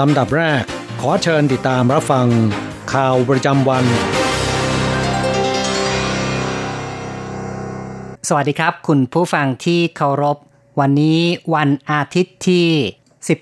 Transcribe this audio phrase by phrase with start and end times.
[0.00, 0.62] ลำดับแรก
[1.00, 2.26] ขอเชิญติดตามรับฟัง
[2.92, 3.84] ข่าวประจำวัน
[8.28, 10.38] สวัสดีครับ คุณผู้ฟังที่เคารพ
[10.80, 11.20] วันนี้
[11.54, 12.68] วันอาทิตย์ที่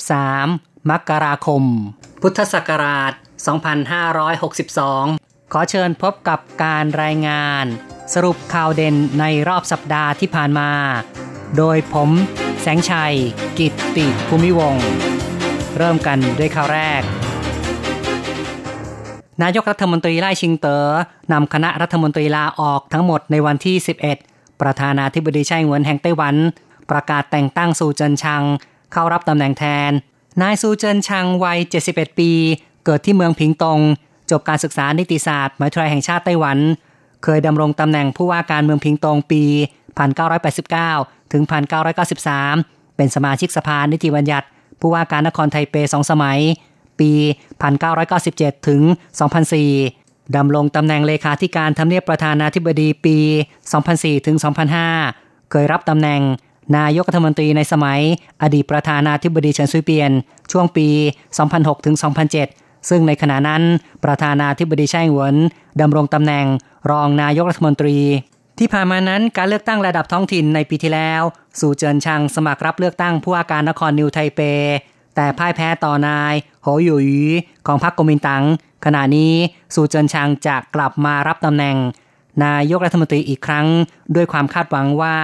[0.06, 1.62] 13 มกราคม
[2.22, 3.12] พุทธศักราช
[4.33, 7.64] 2562 ขอเชิญพบกับการรายงาน
[8.14, 10.70] สรุปข่าวเด่นในรอบสัปดาห์ที่ผ่านมา
[11.56, 12.11] โดยผม
[12.61, 13.14] แสงชัย
[13.59, 14.87] กิตติภูมิวงศ์
[15.78, 17.03] เริ่มกันด้วยข่าวแรก
[19.42, 20.84] นายกรัฐมนตรีไล่ชิงเต๋อ
[21.33, 23.77] นำคณะรัฐมนตรีลาออกทั้งหมดในวันที่
[24.19, 26.34] 11 ประธานาธิบดีไช่เหวินแห่งไต้หวัน
[26.91, 28.43] ประกาศแต่งตั้งซูเจินชัง
[28.93, 29.91] เข้ารับตำแหน่งแทน
[30.43, 32.31] นายซูเจินชังวัย 71 ปี
[32.84, 33.81] เกิดที่เมืองผิงตง
[34.31, 36.59] จบการศึกษานิติศาสตร์มหาวิทยาลัยแห่งชาติไต้หวัน
[37.25, 39.43] เคยดำรงตำแหน่งผู้ว่าการเมืองผิงตงปี
[40.78, 41.43] 1989 ถึง
[42.20, 44.47] 1993 เป็นสมาชิกสภานิติบัญญัติ
[44.83, 46.38] ผู้ว่าการนครไทเปสองสมัย
[47.00, 47.11] ปี
[47.91, 48.80] 1997 ถึง
[49.58, 53.16] 2004 ดำรงตำแหน่งเลขาธิการทำเนียบประธานาธิบดีปี
[53.72, 54.36] 2004 ถึง
[54.94, 56.20] 2005 เคยรับตำแหน่ง
[56.76, 58.00] นายกรัฐมนตรีในสมัย
[58.42, 60.10] อดีตประธานาธิบดีเฉินซุยเปียน
[60.53, 60.88] ช่วงปี
[61.37, 61.97] 2006 ถึง
[62.42, 63.62] 2007 ซึ่งในขณะนั้น
[64.04, 65.34] ประธานาธิบดีไช่หวน
[65.81, 66.47] ดำรงตำแหน่ง
[66.91, 67.98] รองนายกรัฐมนตรี
[68.59, 71.23] ที่ผ่านมานั้นการเลือกตั้งระดับท้องถิ่นในปีที่แล้ว
[71.61, 74.41] สู่เจินชังสมัครรับเลือกตั้งผู้ว่าการนครนิวไทเป
[75.17, 77.11] แต่พ่ายแพ้ต่อนายโหหยุย
[77.67, 78.45] ของพรรคก๊มินตั๋ง
[78.85, 79.35] ขณะนี้
[79.75, 81.77] สู่เจินชางจะกลับมารับตำแหน่ง
[82.45, 83.67] นายกรัฐมนตรีอีกครั้ง
[84.15, 85.17] ด้วยความคาดหวังว่า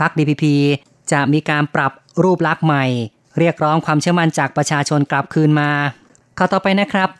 [0.00, 0.44] พรรค DPP
[1.12, 2.84] จะมีการปรับรูปลักษณ์ใหม่
[3.38, 5.70] เรียกร้องความเชื่อมั่นจากประชาชนกลับคืนมา
[6.38, 7.10] ข้าต่อไปนะครับ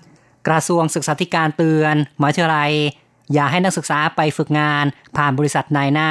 [0.48, 2.72] กระทรวงศึกษาธิการเตือนมหาวิทยาลัย
[3.32, 4.84] อย่าให้นักศึกษาไปฝึกงาน
[5.16, 6.10] ผ่านบริษัทนายหน้า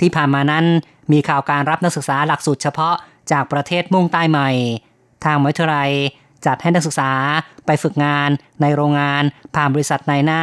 [0.00, 0.66] ที่ผ่านมานั้น
[1.12, 2.94] มีข่าวการรับนักศึกษาหลักสูตรเฉพาะ
[3.30, 4.50] จากประเทศมุ่งใต้ใหม่
[5.24, 5.90] ทางมหาวิทยาลัย
[6.46, 7.12] จัดให้นักศึกษา
[7.66, 8.28] ไปฝึกงาน
[8.60, 9.22] ในโรงงาน
[9.54, 10.42] ผ่านบริษัทนายหน้า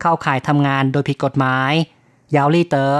[0.00, 1.72] เข้าข่ายทำงานโดยผิดกฎหมาย
[2.34, 2.96] ยาวลี่เตอ๋อ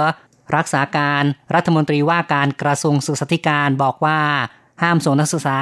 [0.55, 1.23] รักษาการ
[1.55, 4.19] รัฐมนตรีว่าการกระทรวงศึกษาธิการบอกว่า
[4.81, 5.59] ห้ามส่งนักศึกษา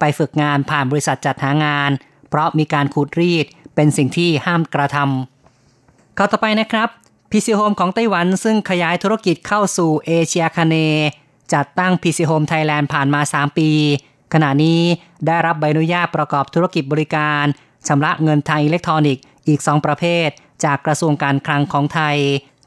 [0.00, 1.90] ไปฝึกงานผ่านบริษัทจัดหางาน
[2.28, 5.37] เพราะมีการขูดรีดเป็นสิ่งที่ห้ามกระทำ
[6.20, 6.88] ข่าวต่อไปนะครับ
[7.30, 10.76] PChome ของไต้หวันซึ่งขยายธุรกิจเข้าสู่เอเชียอาคเนย์
[11.52, 13.70] จัดตั้ง PChome Thailand ผ่านมา 3 ปี
[14.34, 14.80] ขณะนี้
[15.26, 17.44] ได้รับใบอนุญาตประกอบธุรกิจบริการ
[17.88, 20.28] ชำระเงินทางอิเล็กทรอนิกส์อีก 2 ประเภท
[20.64, 22.16] จากกระทรวงการคลังของไทย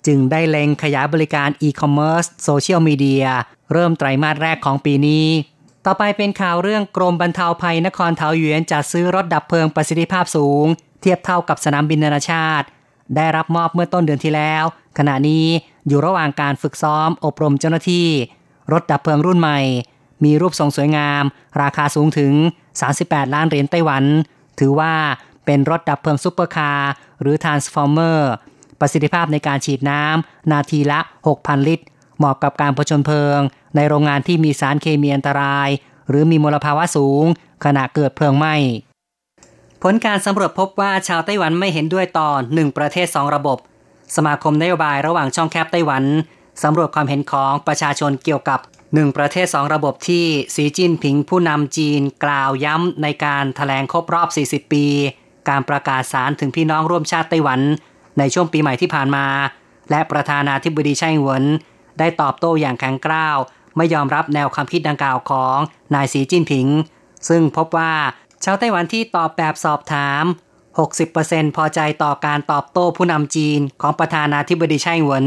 [0.07, 3.25] จึงได้เล็งขยายบริการอีคอมเมิร์ซโซเชียลมีเดีย
[3.73, 5.25] เริ่มไตรมาสแรกของปีนี้
[5.85, 10.65] ต่อไปเป็นข่าวเรื่องกรมบรรเทาภัยนครเทาหยวนจัดซื้อรถดับเพลิงประสิทธิภาพสูง
[11.01, 12.67] เทียบเท่ากับสนามบินนานาชาติ
[13.15, 14.63] ได้รับมอบเมื่อต้นเดือนที่แล้ว
[14.97, 15.45] ขณะนี้
[15.87, 18.07] อยู่ระหว่างการฝึกซ้อมอบรมเจ้าหน้าที่
[18.71, 19.59] รถดับเพลิงรุ่นใหม่
[20.23, 21.23] มีรูปทรงสวยงาม
[21.61, 22.33] ราคาสูงถึง
[22.83, 24.03] 38 ล้านเหรียญไต้หวัน
[24.59, 24.93] ถือว่า
[25.45, 26.91] เป็นรถดับเพลิงซุปเปอร์คาร์
[27.21, 28.31] หรือทรานส์ฟอร์เมอร์
[28.79, 30.99] ประสิทธิภาพในการฉีดน้ำ นาทีละ
[31.33, 31.85] 6,000 ลิตร
[32.17, 33.39] เหมาะกับการผจญเพลิง
[33.75, 35.69] ในโรงงานที่มีสารเคมีอันตราย
[36.09, 37.25] หรือมีมลภาวะสูง
[37.65, 38.55] ขณะเกิดเพลิงไหม้
[39.83, 43.57] ผลการสำรวจพบว่าชาวไต้หวันไม่เห็นด้วยต่อ1ประเทศ 2 ระบบ
[44.15, 46.03] สมาคมนโยบายระหว่างช่องแคบไต้หวัน
[46.63, 48.59] สำรวจความเห็นของประชาชนเกี่ยวกับ
[48.89, 50.25] 1 ประเทศ 2 ระบบที่
[50.55, 54.85] สีจิ้นผิงผู้นำจีนกล่าวย้ำในการถแถลงครบรอบ 40 ปี
[55.49, 57.59] การประกาศสารถึงพี่น้องร่วมชาติไต้หวัน
[58.17, 59.25] ในช่วงปีใหม่ที่ผ่านมา
[59.89, 61.45] และประธานาธิบดีไช่เหวิน
[61.99, 63.37] ได้ตอบโต้อย่างแข็งกร้าว
[63.77, 65.57] ไม่ยอมรับแนวความคิดดังกล่าวของ
[65.95, 66.67] นายสีจิ้นผิง
[67.29, 67.93] ซึ่งพบว่า
[68.45, 70.23] ชาวไต้หวันที่ตอบแบบสอบถาม
[70.89, 75.25] 60%พอใจต่อการตอบโต้ผู้นำจีนของประธานาธิบดีไช่เหวิน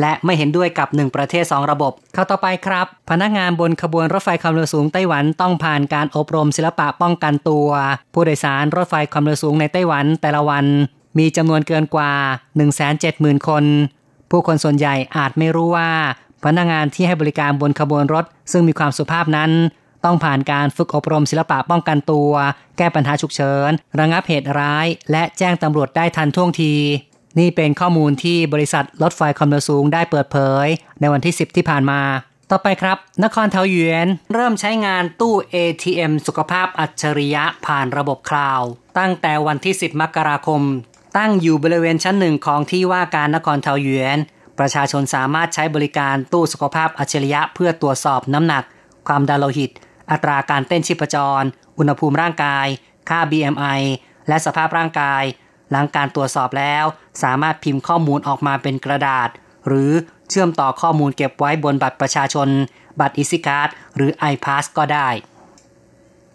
[0.00, 7.68] และไม่เห็นด้วยกับ 1 ประเทศ 2 ระบบ เข้าต่อไปครับ พนักงานบนขบวนรถไฟความเร็วสูงไต้หวันต้องผ่านการอบรมศิลปะป้องกันตัว
[8.12, 10.64] ผู้โดยสารรถไฟความเร็วสูงในไต้หวันแต่ละวัน
[11.18, 12.12] มีจำนวนเกินกว่า
[12.80, 13.64] 170,000 คน
[14.30, 15.90] ผู้คนส่วนใหญ่อาจไม่รู้ว่า
[16.44, 19.50] พนักงานที่ให้บริการบนขบวนรถ ซึ่งมีความสุภาพนั้น
[20.06, 22.32] ต้องผ่านการฝึกอบรมศิลปะป้องกันตัว
[22.78, 26.74] แก้ปัญหาฉุกเฉิน ระงับเหตุร้าย และแจ้งตำรวจได้ทันท่วงที
[27.38, 30.66] นี่เป็นข้อมูลที่บริษัทรถไฟความเร็วสูงได้เปิดเผย
[31.00, 32.00] ในวันที่ 10 ที่ผ่านมา
[32.50, 38.60] ต่อไปครับ นครเทาหยวนเริ่มใช้งานตู้ ATM สุขภาพอัจฉริยะผ่านระบบคลาว
[38.98, 40.62] ตั้งแต่วันที่ 10 มกราคม
[41.18, 44.18] ตั้งอยู่บริเวณชั้นหนึ่งของที่ว่าการนครเทาหยวน
[44.58, 48.64] ประชาชนสามารถใช้บริการตู้สุขภาพอัจฉริยะเพื่อตรวจสอบน้ำหนัก
[49.08, 49.70] ความดันโลหิต
[50.10, 51.46] อัตราการเต้นชีพจร
[51.78, 52.66] อุณหภูมิร่างกาย
[53.08, 53.80] ค่า BMI
[54.28, 55.22] และสภาพร่างกาย
[55.70, 56.84] หลังการตรวจสอบแล้ว
[57.22, 59.28] สามารถพิมพ์ข้อมูลออกมาเป็นกระดาษ
[59.68, 59.92] หรือ
[60.28, 62.48] เชื่อมต่อข้อมูลเก็บไว้บนบัตรประชาชน
[63.00, 65.08] บัตรอิสิการ์ดหรือ iPass ก็ได้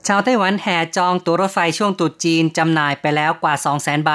[0.08, 4.12] ชาวไต้หวันแห่จองตั๋วรถไฟช่วงตรุษจีนจำหน่ายไปแล้วกว่า 200,000ใบ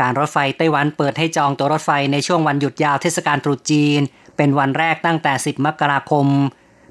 [0.00, 4.00] การรถไฟไต้หวันเปิดให้จองตั๋วรถไฟในช่วงวันหยุดยาวเทศกาลตรุษจีน
[4.36, 6.26] เป็นวันแรกตั้งแต่ 10 มกราคม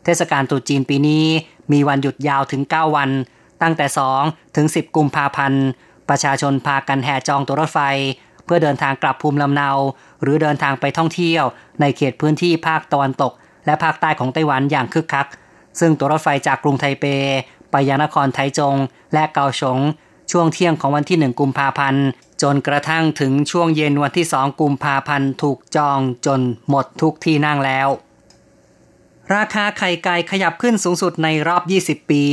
[0.05, 1.27] เทศกาลตรุษจีนปีนี้
[1.71, 3.09] มีวันหยุดยาวถึง 9 วัน
[3.61, 3.85] ตั้งแต่
[4.21, 5.65] 2 ถึง 10 กุมภาพันธ์
[6.09, 7.79] ประชาชนพากันแห่จองตัวรถไฟ
[8.45, 9.69] เพื่อเดินทางกลับภูมิลำเนา
[10.21, 11.43] หรือเดินทางไปท่องเที่ยว
[11.81, 13.33] ในเขตพื้นที่ภาคตะวันตก
[13.65, 15.27] และภาคใต้ของไต้หวันอย่างคึกคัก
[15.79, 17.05] ซึ่งตัวรถไฟจากกรุงไทเป
[17.71, 18.75] ไปยังนครไทจง
[19.13, 19.79] และเกาสง
[20.31, 22.05] ช่วงเที่ยงของวันที่ 1 กุมภาพันธ์
[22.41, 26.39] จนกระทั่งถึงช่วงเย็นวันที่ 2 กุมภาพันธ์ถูกจองจน
[26.69, 27.87] หมดทุกที่นั่งแล้ว
[29.35, 32.23] ราคาไข่ไก่ขยับขึ้นสูงสุดในรอบ 20 ปี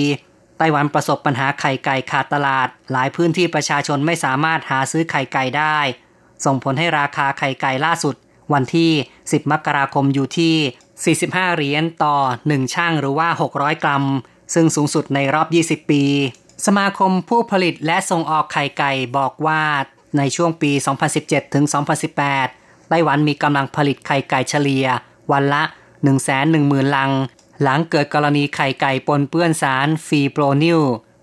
[0.59, 5.79] ไต้หวันประสบปัญหาไข่ไก่ขาดตลาด หลายพื้นที่ประชาชนไม่สามารถหาซื้อไข่ไก่ได้
[6.45, 8.15] ส่งผลให้ราคาไข่ไก่ล่าสุด
[8.53, 12.17] วันที่ 10 มกราคมอยู่ที่ 45 เหรียญต่อ
[12.47, 14.05] 1 ช่างหรือว่า 600 กรัม
[14.55, 16.03] ซึ่งสูงสุดในรอบ 20 ปี
[16.67, 19.63] สมาคมผู้ผลิตและส่งออกไข่ไก่บอกว่า
[20.19, 20.73] ในช่วงปี
[21.13, 21.65] 2017 ถึง
[22.27, 24.87] 2018 ไต้หวันมีกำลังผลิตไข่ไก่เฉลี่ย
[25.33, 25.63] วันละ
[26.05, 27.13] 110,000 ลัง
[27.63, 30.81] หลังเกิดกรณีไข่ไก่ปนเปื้อนสารฟีโปรนิล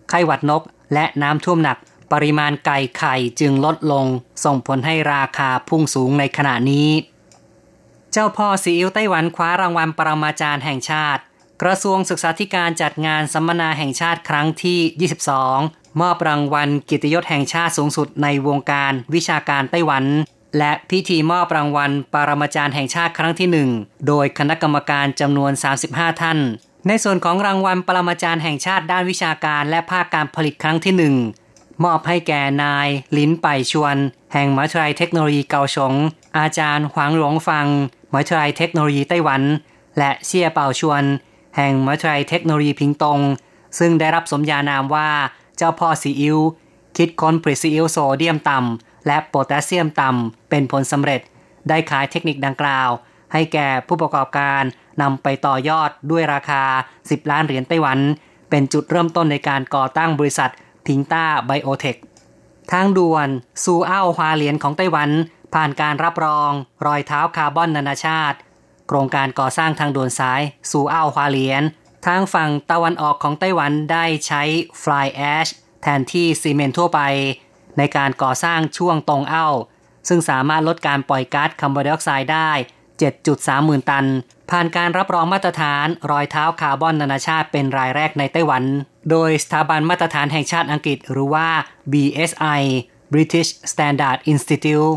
[0.09, 1.77] ไข้หวัดนก และน้ำท่วมหนัก
[2.11, 4.05] ปริมาณไก่ไข่จึงลดลง
[4.43, 6.89] ส่งผลให้ราคาพุ่งสูงในขณะนี้
[8.11, 11.21] เจ้าพ่อซีอิ๊วไต้หวันคว้ารางวัลปรมาจารย์แห่งชาติ
[11.61, 15.09] กระทรวงศึกษาธิการจัดงานสัมมนาแห่งชาติครั้งที่
[15.49, 20.03] 22 มอบรางวัลกิตยศแห่งชาติสูงสุดในวงการวิชาการไต้หวัน
[20.57, 23.69] และพิธีมอบรางวัลปรมาจารย์แห่งชาติครั้งที่หนึ่ง
[24.07, 25.51] โดยคณะกรรมการจำนวน
[25.85, 26.39] 35 ท่าน
[26.87, 31.15] ในส่วนของรางวัลปรมาจารย์แห่งชาติด้านวิชาการและภาคการผลิตครั้งที่หนึ่ง
[31.83, 33.95] มอบให้แก่นาย ลินไปชวน
[34.33, 35.93] แห่งมหาวิทยาลัยเทคโนโลยีเกาสง
[36.37, 37.67] อาจารย์หวางหลวงฟัง
[38.11, 39.41] มหาวิทยาลัยเทคโนโลยีไต้หวัน
[39.97, 41.03] และเซี่ยเป่าชวน
[41.57, 43.19] แห่งมหาวิทยาลัยเทคโนโลยีพิงตง
[43.79, 45.09] ซึ่งได้รับสมญานามว่า
[45.57, 46.37] เจ้าพ่อซีอิ๊ว
[46.97, 51.21] คิดค้นผลิตซีอิ๊วโซเดียมต่ำ และโพแทสเซียมต่ำเป็นผลสำเร็จ
[51.69, 52.89] ได้ขายเทคนิคดังกล่าว
[53.33, 54.61] ให้แก่ผู้ประกอบการ
[55.01, 56.63] นำไปต่อยอดด้วยราคา
[56.99, 57.99] 10 ล้านเหรียญไต้หวัน
[58.49, 60.51] เป็นจุดเริ่มต้นในการก่อตั้งบริษัท
[60.85, 61.95] พิงต้าไบโอเทค
[62.71, 63.27] ทางด่วน
[63.63, 65.09] ซูอ้าวฮวาเหรียญของไต้หวัน
[65.53, 66.51] ผ่านการรับรอง
[66.85, 68.37] รอยเท้าคาร์บอนนานาชาติ
[68.87, 70.41] โครงการก่อสร้างทางด่วนสาย
[70.71, 71.63] ซูอ้าวฮวาเหรียญ
[72.05, 74.43] ทางฝั่งตะวันออกของไต้หวันได้ใช้
[74.81, 75.47] ฟลายแอช
[75.81, 76.99] แทนที่ซีเมนต์ทั่วไป
[77.77, 79.47] ในการก่อสร้างช่วงตรงเอ้า
[80.07, 82.51] ซึ่งสามารถลดการปล่อยก๊าซคาร์บอนไดออกไซด์ได้
[83.09, 84.05] 7.3หมื่นตัน
[84.49, 88.63] ผ่านการรับรองมาตรฐานรอยเท้าคาร์บอนนานาชาติเป็นรายแรกในไต้หวัน
[89.11, 91.47] โดยสถาบันมาตรฐานแห่งชาติอังกฤษหรือว่า
[91.91, 92.61] BSI
[93.13, 94.93] British Standard Institute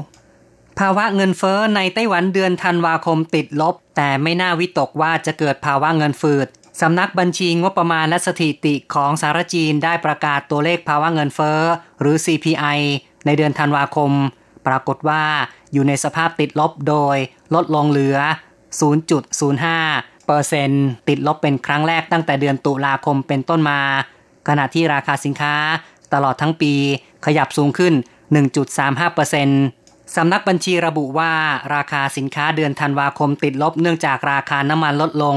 [0.78, 6.48] ภาวะเงินเฟ้อในไต้หวันเดือนธันวาคมติดลบ แต่ไม่น่าวิตกว่าจะเกิดภาวะเงินฝืด
[6.80, 11.60] สำนักบัญชีงบประมาณและสถิติของสารจีนได้ประกาศตัวเลขภาวะเงินเฟ้อ
[12.00, 12.78] หรือ CPI
[13.26, 14.12] ในเดือนธันวาคม
[14.66, 15.24] ปรากฏว่า
[15.72, 17.16] อยู่ในสภาพติดลบโดย
[17.54, 18.18] ลดลงเหลือ
[19.02, 23.80] 0.05เปอร์เซ็นต์ติดลบเป็นครั้งแรกตั้งแต่เดือนตุลาคมเป็นต้นมา
[24.48, 25.54] ขณะที่ราคาสินค้า
[26.14, 26.72] ตลอดทั้งปี
[27.26, 27.94] ขยับสูงขึ้น
[28.54, 29.62] 1.35เปอร์เซ็นต์
[30.16, 31.32] สำนักบัญชีระบุว่า
[31.74, 35.36] ราคาสินค้าเดือนธันวาคมติดลบเนื่องจากราคาน้ำมันลดลง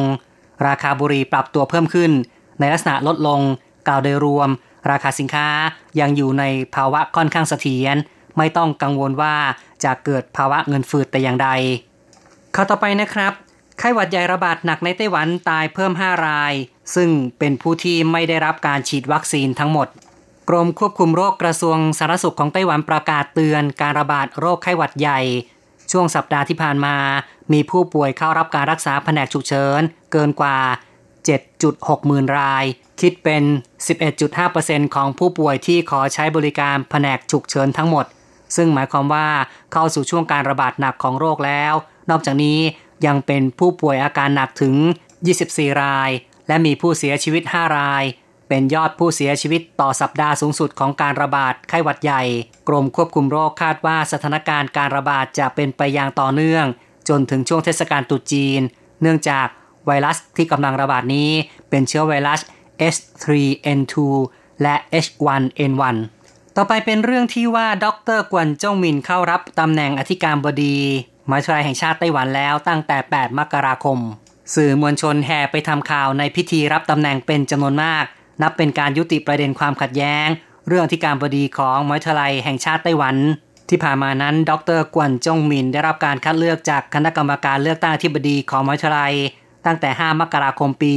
[0.67, 2.11] ราคาบุหรี่ปรับตัวเพิ่มขึ้น
[2.59, 3.41] ในลักษณะลดลง
[3.87, 4.49] กล่าวโดยรวม
[4.91, 5.47] ราคาสินค้า
[5.99, 6.43] ยังอยู่ใน
[6.75, 7.97] ภาวะค่อนข้างเสถียร
[8.37, 9.35] ไม่ต้องกังวลว่า
[9.83, 11.49] จะเกิดภาวะเงินฝืดแต่อย่างใด
[12.55, 13.33] ข้าต่อไปนะครับ
[13.79, 16.53] ไข้หวัดใหญ่ระบาดหนักในไต้หวันตายเพิ่ม 5 ราย
[16.95, 19.87] ซึ่งเป็นผู้ที่ไม่ได้รับการฉีดวัคซีนทั้งหมด
[20.49, 25.19] กรมควบคุมโรคกระทรวงสาธารณสุขของไต้หวันประกาศเตือนการระบาดโรคไข้หวัดใหญ่
[25.91, 26.95] ช่วงสัปดาห์ที่ผ่านมา
[27.53, 30.57] มีผู้ป่วยเข้ารับการรักษาแผนกฉุกเฉินเกินกว่า
[31.33, 32.65] 7.6 หมื่นราย
[33.01, 33.43] คิดเป็น
[34.19, 38.05] 11.5%ของผู้ป่วยที่ขอใช้บริการแผนกฉุกเฉินทั้งหมด
[38.55, 39.27] ซึ่งหมายความว่า
[39.73, 41.73] เข้าสู่ช่วงการระบาดหนักของโรคแล้ว
[42.09, 42.59] นอกจากนี้
[43.05, 44.75] ยังเป็นผู้ป่วยอาการหนักถึง
[45.27, 46.09] 24 ราย
[46.47, 48.03] และมีผู้เสียชีวิต 5 ราย
[48.47, 52.23] เป็นยอดผู้เสียชีวิตต่อสัปดาห์สูงสุดของการระบาดไข้หวัดใหญ่
[52.67, 56.65] กรมควบคุมโรคคาดว่าสถานการณ์การระบาดจะเป็นไปอย่างต่อเนื่อง
[57.09, 58.61] จนถึงช่วงเทศกาลตรุษจีน
[59.01, 59.47] เนื่องจาก
[59.85, 61.29] ไวรัสที่กำลังระบาดนี้
[61.69, 62.39] เป็นเชื้อไวรัส
[62.93, 63.95] S3N2
[64.61, 64.75] และ
[65.05, 65.95] H1N1
[66.55, 67.87] ต่อไปเป็นเรื่องที่ว่าด
[68.17, 70.77] รกวนจ้งมินเข้ารับตำแหน่งอธิการบดี
[71.29, 73.97] มหาวิทยาลัยแห่งชาติไต้หวันแล้วตั้งแต่ 8 มกราคม
[74.55, 78.03] สื่อมวลชนแห่ไปทำข่าวในพิธีรับตำแหน่งเป็นจำนวนมาก
[78.41, 80.27] นับเป็นการยุติประเด็นความขัดแย้ง
[80.67, 83.15] เรื่องอธิการบดีของมหาวิทยาลัยแห่งชาติไต้หวัน
[83.69, 89.13] ที่ผ่านมานั้น ดรกวนจงมินได้รับการคัดเลือกจากคณะกรรมการเลือกตั้งอธิบดีของมหาวิทยาลัย
[89.65, 90.95] ตั้งแต่ 5 มกราคมปี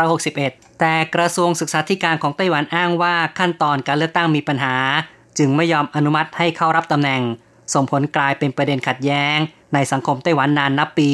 [0.00, 4.76] 2561 แต่กระทรวงศึกษาธิการของไต้หวันอ้างว่าขั้นตอนการเลือกตั้งมีปัญหา
[5.38, 7.22] จึงไม่ยอมอนุมัติให้เข้ารับตำแหน่ง
[7.74, 9.36] ส่งผลกลายเป็นประเด็นขัดแย้ง
[9.74, 11.10] ในสังคมไต้หวันนานนับปี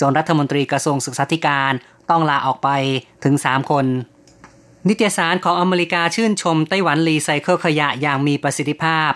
[0.00, 1.72] จนรัฐมนตรีกระทรวงศึกษาธิการ
[2.10, 2.68] ต้องลาออกไป
[3.24, 3.86] ถึง 3 คน
[4.88, 9.10] นิตยสารของอเมริกาชื่นชมไต้หวันรีไซเคิลขยะอย่างมีประสิทธิภาพ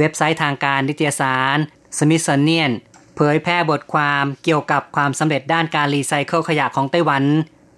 [0.00, 1.56] เว็บไซต์ทางการนิตยสาร
[1.98, 2.72] Smithsonian
[3.16, 7.24] เผยแพร่บทความเกี่ยวกับความสำเร็จด้านการรีไซเคิลขยะของไต้หวัน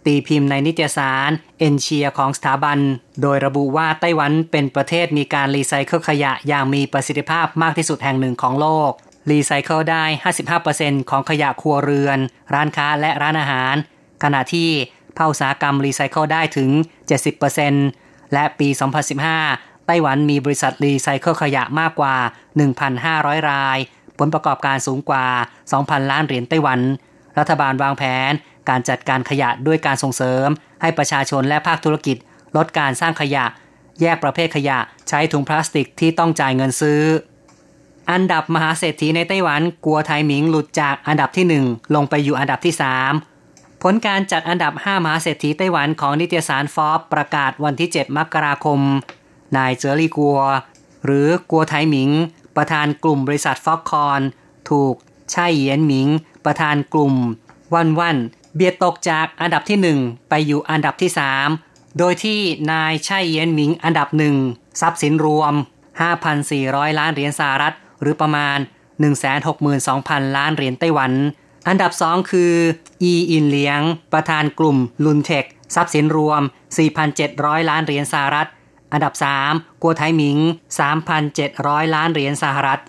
[0.07, 2.79] ตีพิมพ์ในนิตยสาร Ensia ของสถาบัน
[3.23, 8.91] โดยระบุว่าไต้หวันเป็นประเทศมีการรีไซเคิลขยะอย่างมีประสิทธิภาพมากที่สุดแห่งหนึ่งของโลก
[9.31, 10.05] รีไซเคิลได้
[10.59, 12.19] 55%ของขยะครัวเรือน
[12.55, 13.75] ร้านค้าและร้านอาหาร
[14.23, 14.69] ขณะที่
[15.17, 16.71] ภาคอุตสาหกรรมรีไซเคิลได้ถึง
[17.53, 18.69] 70%และปี
[19.45, 22.15] 2015 ไต้หวันมีบริษัทรีไซเคิลขยะมากกว่า
[22.83, 23.79] 1,500 ราย
[24.19, 25.27] ผลประกอบการสูงกว่า
[25.69, 26.81] 2,000 ล้านเหรียญไต้หวัน
[27.39, 28.33] รัฐบาลวางแผน
[28.69, 30.49] การจัดการขยะด้วยการส่งเสริม
[30.81, 32.17] ให้ประชาชนและภาคธุรกิจ
[32.57, 33.45] ลดการสร้างขยะ
[34.01, 37.03] แยกประเภทขยะใช้ถุงพลาสติกที่ต้องจ่ายเงินซื้อ
[38.11, 42.75] อันดับมหาเศรษฐีในไต้หวันกลัวไทหมิงหลุดจากอันดับที่ 1 ลงไปอยู่อันดับที่
[43.29, 48.81] 3ผลการจัดอันดับ 5 มหาเศรษฐีไต้หวันของนิตยสารฟอบประกาศวันที่ 7 มกราคม
[49.57, 50.39] นายเจอรี่กัว
[51.05, 52.11] หรือกัวไทหมิง
[52.57, 54.21] ประธานกลุ่มบริษัทฟ็อกคอน
[54.71, 54.95] ถูก
[55.31, 56.09] ไช่เยียนหมิง
[56.45, 57.15] ประธานกลุ่ม
[57.75, 58.17] วันวัน
[58.55, 61.11] เบียดตกจากอันดับที่ 1 ไปอยู่อันดับที่
[61.55, 62.41] 3 โดยที่
[62.73, 64.37] นายไช่เยียนหมิงอันดับหนึ่ง
[64.81, 65.55] ทรัพย์สินรวม
[66.27, 68.59] 5,400 ล้านเหรียญสหรัฐ หรือประมาณ
[69.43, 71.13] 162,000 ล้านเหรียญไต้หวัน
[71.69, 72.55] อันดับ 2 คือ
[73.03, 73.81] อีอินเลียง
[74.13, 75.45] ประธานกลุ่มลุนเทค
[75.75, 76.43] ทรัพย์สินรวม
[77.05, 78.49] 4,700 ล้านเหรียญสหรัฐ
[78.93, 79.15] อันดับ
[79.49, 80.39] 3 กัวไทหมิง
[81.17, 82.81] 3,700 ล้านเหรียญสหรัฐ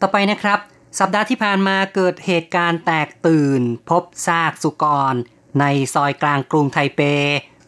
[0.00, 0.58] ต่อไปนะครับ
[0.98, 5.14] สัปดาห์ที่ผ่านมาเกิดเหตุการณ์แตกตื่น พบซากสุกร
[5.60, 7.00] ในซอยกลางกรุงไทเป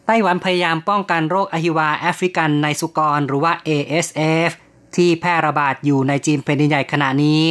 [0.07, 4.51] ไต้หวันพยายามป้องกันโรคอหิวาแอฟริกันในสุกรหรือว่า ASF
[4.95, 7.41] ที่แพร่ระบาดอยู่ในจีนแผ่นดินใหญ่ขณะนี้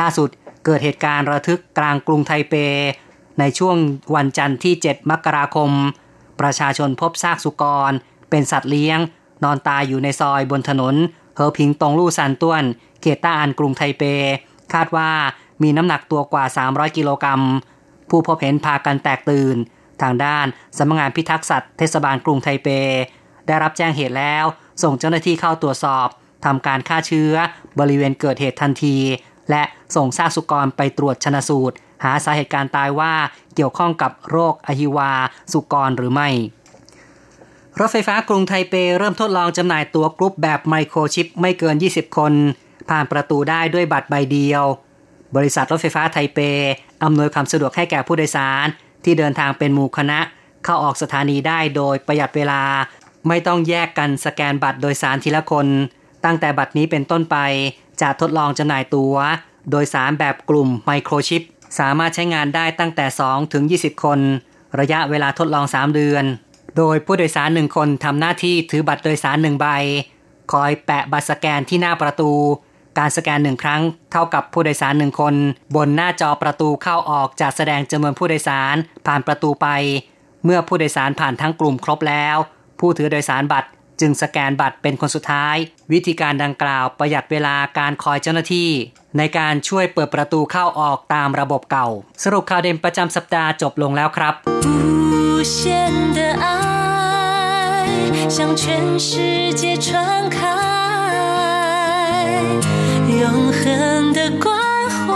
[0.00, 0.28] ล่าสุด
[0.64, 2.54] เกิดเหตุการณ์ระทึกกลางกรุงไทเป
[3.38, 3.76] ในช่วง
[4.14, 5.70] วันจันทร์ที่ 7 มกราคม
[6.40, 7.92] ประชาชนพบซากสุกร
[8.30, 8.98] เป็นสัตว์เลี้ยง
[9.44, 10.94] นอนตายอยู่ในซอยบนถนน
[11.36, 12.64] เฮอพิงตงลู่ซานต้วน
[13.00, 14.02] เขตต้าอันกรุงไทเป
[14.72, 15.10] คาดว่า
[15.62, 17.42] มีน้ำหนักตัวกว่า 300 กิโลกรัม
[18.10, 19.56] ผู้พบเห็นพากันแตกตื่น
[20.02, 20.46] ทางด้าน
[20.78, 22.68] สำนักงานพิทักษ์สัตว์เทศบาลกรุงไทเป
[23.46, 24.44] ได้รับแจ้งเหตุแล้ว
[24.82, 26.08] ส่งเจ้าหน้าที่เข้าตรวจสอบ
[26.44, 27.32] ทำการฆ่าเชื้อ
[27.78, 28.96] บริเวณเกิดเหตุทันที
[29.50, 29.62] และ
[29.96, 33.14] ส่งซากสุกรไปตรวจชนะสูตร หาสาเหตุการตายว่า
[33.54, 35.12] เกี่ยวข้องกับโรคอหิวา
[35.52, 36.28] สุกรหรือไม่
[37.80, 42.32] รถไฟฟ้ากรุงไทเปเริ่มทดลองจำหน่ายตั๋วกรุ๊ปแบบไมโครชิปไม่เกิน 20 คน
[42.90, 44.64] ผ่านประตูได้ด้วยบัตรใบเดียว
[45.36, 46.38] บริษัทรถไฟฟ้าไทเป
[47.04, 48.66] อำนวยความสะดวกให้แก่ผู้โดยสาร
[49.04, 50.18] ที่เดินทางเป็นหมู่คณะ
[50.64, 52.62] เข้าออกสถานีได้โดยประหยัดเวลา
[53.28, 55.66] ไม่ต้องแยกกันสแกนบัตรโดยสารทีละคน
[56.24, 57.36] ตั้งแต่บัตรนี้เป็นต้นไป
[58.00, 59.16] จะทดลองจำหน่ายตัว๋ว
[59.70, 61.42] โดยสารแบบกลุ่มไมโครชิป
[61.78, 64.18] สามารถใช้งานได้ตั้งแต่ 2 ถึง 20 คน
[64.80, 66.24] ระยะเวลาทดลอง 3 เดือน
[66.76, 69.66] โดยผู้โดยสารหนึ่งคนทำหน้าที่ถือบัตรโดยสารหนึ่งใบ
[70.52, 72.32] คอยแปะบัตรสแกนที่หน้าประตู
[72.98, 75.34] การสแกนหนึ่งครั้ง เท่ากับผู้โดยสารหนึ่งคน
[75.76, 79.68] บนหน้าจอประตูเข้าออกจะแสดงจำนวนผู้โดยสารผ่านประตูไป
[80.44, 82.36] เมื่อผู้โดยสารผ่านทั้งกลุ่มครบแล้ว
[82.80, 83.68] ผู้ถือโดยสารบัตร
[84.00, 85.56] จึงสแกนบัตรเป็นคนสุดท้าย
[85.92, 88.70] วิธีการดังกล่าวประหยัดเวลาการคอยเจ้าหน้าที่
[89.18, 91.88] ในการช่วยเปิดประตูเข้าออกตามระบบเก่า
[92.22, 95.05] สรุปข่าวเด่นประจำสัปดาห์จบลงแล้วครับ
[95.45, 96.45] 限的爱
[98.29, 100.39] 向全世界传开，
[103.21, 103.23] 永
[103.59, 103.61] 恒
[104.13, 104.49] 的关
[104.89, 105.11] 怀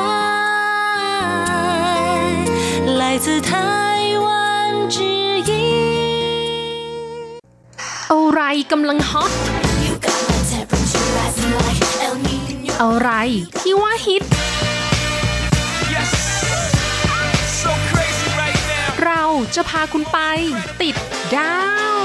[3.18, 3.54] 自台
[4.26, 5.02] 湾之
[5.50, 5.52] 音。
[8.12, 8.42] อะไร
[8.72, 9.32] กำลังฮอต
[9.86, 12.74] You got my temperature rising like El Nino.
[12.82, 13.10] อะไร
[13.60, 14.24] ที่ว่าฮิต
[19.57, 20.19] จะพาคุณไป
[20.83, 20.95] ติด
[21.37, 21.59] ดา
[21.99, 22.03] ว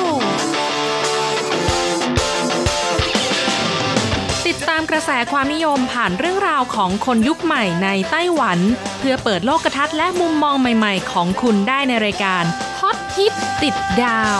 [4.47, 8.59] ติดตามกระแสความนิยมผ่านเรื่องราวของคนยุคใหม่ในไต้หวัน
[8.99, 12.43] เพื่อเปิดโลกทัศน์และมุมมองใหม่ๆ ของคุณได้ในรายการ
[12.79, 14.39] ฮอตฮิตติดดาว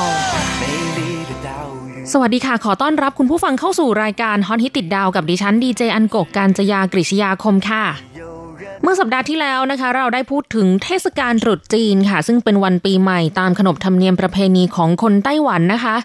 [2.13, 7.83] สวัสดีค่ะ ขอต้อนรับคุณผู้ฟังเข้าสู่รายการฮอตฮิตติดดาวกับดิฉันดีเจอันกกการจยากริชยาคมค่ะ
[8.84, 15.96] เมื่อสัปดาห์ที่แล้วนะคะ เราได้พูดถึงเทศกาลตรุษจีนค่ะ ซึ่งเป็นวันปีใหม่ตามขนบธรรมเนียมประเพณีของคนไต้หวันนะคะ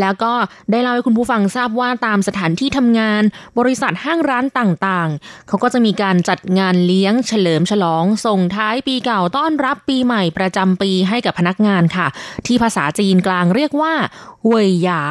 [0.00, 0.32] แล้วก็
[0.70, 3.22] ได้เล่าให้คุณผู้ฟังทราบว่าตามสถานที่ทำงาน
[3.58, 12.06] บริษัทห้างร้านต่างๆ เขาก็จะมีการจัดงานเลี้ยงเฉลิมฉลอง ส่งท้ายปีเก่าต้อนรับปีใหม่ประจำปีให้กับพนักงานค่ะ
[12.46, 13.92] ที่ภาษาจีนกลางเรียกว่า
[14.46, 15.02] เวยหยา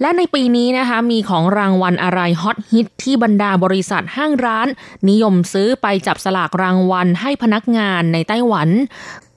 [0.00, 4.68] และในปีนี้นะคะมีของรางวัลอะไรฮอตฮิตที่บรรดาบริษัทห้างร้าน
[5.08, 8.68] นิยมซื้อไปจับสลากรางวัลให้พนักงานในไต้หวัน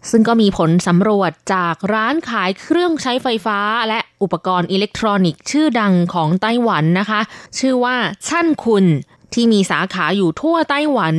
[0.10, 7.22] ซึ่งก็มีผลสำรวจจากร้านขายเครื่องใช้ไฟฟ้า และอุปกรณ์อิเล็กทรอนิกส์ชื่อดังของไต้หวันนะคะ
[7.60, 7.96] ชื่อว่า
[8.28, 8.86] ชั่นคุณ
[9.34, 11.16] ที่มีสาขาอยู่ทั่วไต้หวัน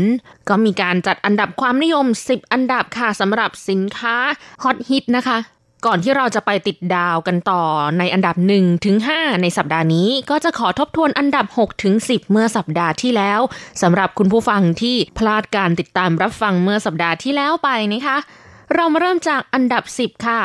[0.49, 4.17] ก็มีการจัดอันดับความนิยม 10 อันดับค่ะสำหรับสินค้า
[4.63, 5.39] ฮอตฮิตนะคะ
[5.87, 7.62] ก่อนที่เราจะไปติดดาวกันต่อ
[7.99, 13.41] ในอันดับ1ถึง5ในสัปดาห์นี้ ก็จะขอทบทวนอันดับ6ถึง10 เมื่อสัปดาห์ที่แล้ว
[13.83, 18.17] สำหรับคุณผู้ฟังที่พลาดการติดตามรับฟังเมื่อสัปดาห์ที่แล้วไปนะคะ
[18.75, 20.41] เรามาเริ่มจากอันดับ 10 ค่ะ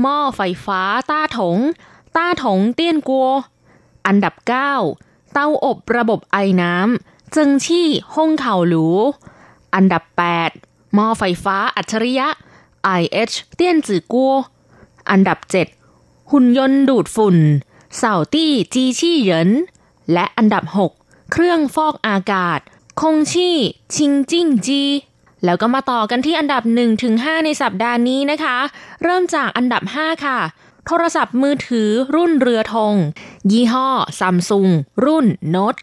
[0.00, 1.58] หม้อไฟฟ้าต้าถง
[2.16, 3.30] ต้าถงเตี้ยนกัว
[4.06, 8.86] อันดับ 9 เตาอบระบบไอน้ำจิงชี่ฮ่งเข่าหรู
[9.74, 10.02] อันดับ
[10.50, 12.28] 8 หม้อไฟฟ้าอัจฉริยะ
[13.00, 14.34] IH เตี้ยนจือกัว
[15.10, 15.38] อันดับ
[15.84, 17.36] 7 หุ่นยนต์ดูดฝุ่น
[17.96, 19.50] 掃地機器人
[20.12, 20.64] และอันดับ
[20.98, 22.60] 6 เครื่องฟอกอากาศ
[23.00, 24.82] 空氣清淨機
[25.44, 26.62] แล้วก็มาต่อกันที่อันดับ
[27.04, 28.56] 1-5 ในสัปดาห์นี้นะคะ
[29.02, 30.38] เริ่มจากอันดับ 5 ค่ะ
[30.86, 32.94] โทรศัพท์มือถือรุ่นเรือธง
[33.52, 33.88] ยี่ห้อ
[34.20, 34.68] ซัมซุง
[35.04, 35.76] รุ่นโน้ต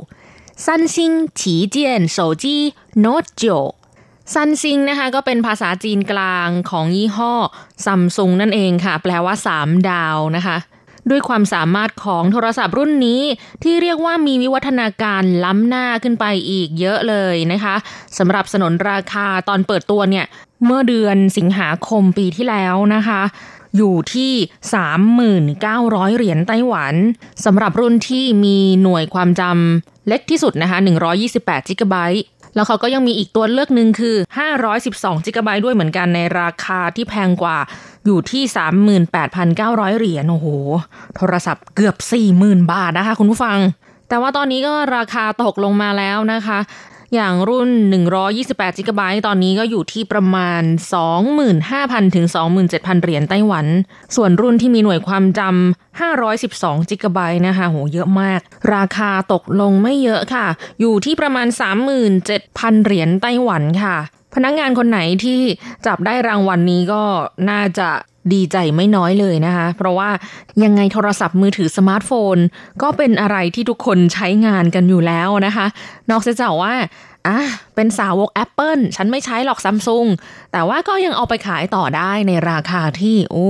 [0.00, 2.56] 9ซันซิงฉีเจียนโซจี
[3.00, 3.83] โน้ต9
[4.32, 7.34] 三星 นะคะก็เป็นภาษาจีนกลางของยี่ห้อ
[7.84, 10.56] ซัมซุงนั่นเองค่ะ แปลว่า 3 ดาวนะคะ
[11.10, 13.22] ด้วยความสามารถของโทรศัพท์รุ่นนี้
[13.62, 17.74] ที่เรียกว่ามีวิวัฒนาการล้ำหน้าขึ้นไปอีกเยอะเลยนะคะ
[18.18, 20.26] สำหรับสนนราคาตอนเปิดตัวเนี่ย
[20.64, 23.22] เมื่อเดือนสิงหาคมปีที่แล้วนะคะ
[23.76, 24.32] อยู่ที่
[25.24, 26.94] 3,900 เหรียญไต้หวัน
[27.44, 30.78] สำหรับรุ่นที่มีหน่วยความจำเล็กที่สุดนะคะ
[31.22, 34.16] 128จิกะไบต์ แล้วเขาก็ยังมีอีกตัวเลือกหนึ่งคือ
[34.70, 37.58] 512จิกะไบต์ด้วยเหมือนกันในราคาที่แพงกว่า
[38.06, 38.42] อยู่ที่
[39.20, 40.46] 38,900 เหรียญโอ้โห
[41.16, 41.96] โทรศัพท์เกือบ
[42.34, 43.58] 40,000 บาทนะคะคุณผู้ฟัง
[44.08, 46.58] แต่ว่าตอนนี้ก็ราคาตกลงมาแล้วนะคะ
[47.14, 47.70] อย่างรุ่น
[48.22, 50.62] 128จิกะไบต์ตอนนี้ก็อยู่ที่ประมาณ
[51.38, 52.26] 25,000 ถึง
[52.64, 53.66] 27,000 เหรียญไต้หวัน
[54.16, 58.40] ส่วนรุ่นที่มีหน่วยความจำ512จิกะไบต์นะคะโหเยอะมาก
[58.74, 60.46] ราคาตกลงไม่เยอะค่ะ
[60.80, 61.46] อยู่ที่ประมาณ
[62.16, 63.96] 37,000 เหรียญไต้หวันค่ะ
[64.34, 65.40] พนักงานคนไหนที่
[65.86, 67.02] จับได้รางวัลนนี้ก็
[67.50, 67.88] น่าจะ
[68.32, 70.10] ดีใจไม่น้อยเลยนะคะ เพราะว่า
[70.64, 72.36] ยังไงโทรศัพท์มือถือสมาร์ทโฟน
[72.82, 75.66] ก็เป็นอะไรที่ทุกคนใช้งานกันอยู่แล้วนะคะ
[76.10, 76.74] นอกจากว่า
[77.26, 77.38] อะ
[77.74, 80.06] เป็นสาวก Apple ฉันไม่ใช้หรอกซัมซุง
[80.52, 83.48] แต่ว่าก็ยังเอาไปขายต่อได้ในราคาที่ โอ้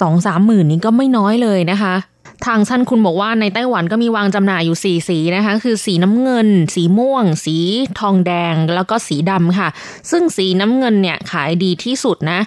[0.00, 1.94] สองสามหมื่นนี้ก็ไม่น้อยเลยนะคะ
[2.44, 7.56] ทางชั้นคุณบอกว่าในไต้หวันก็มีวางจำหน่ายอยู่สีสีนะคะ คือสีน้ำเงิน สีม่วง สี
[8.00, 9.68] ทองแดง แล้วก็สีดำค่ะ
[10.10, 12.38] ซึ่งสีน้ำเงินเนี่ยขายดีที่สุดนะ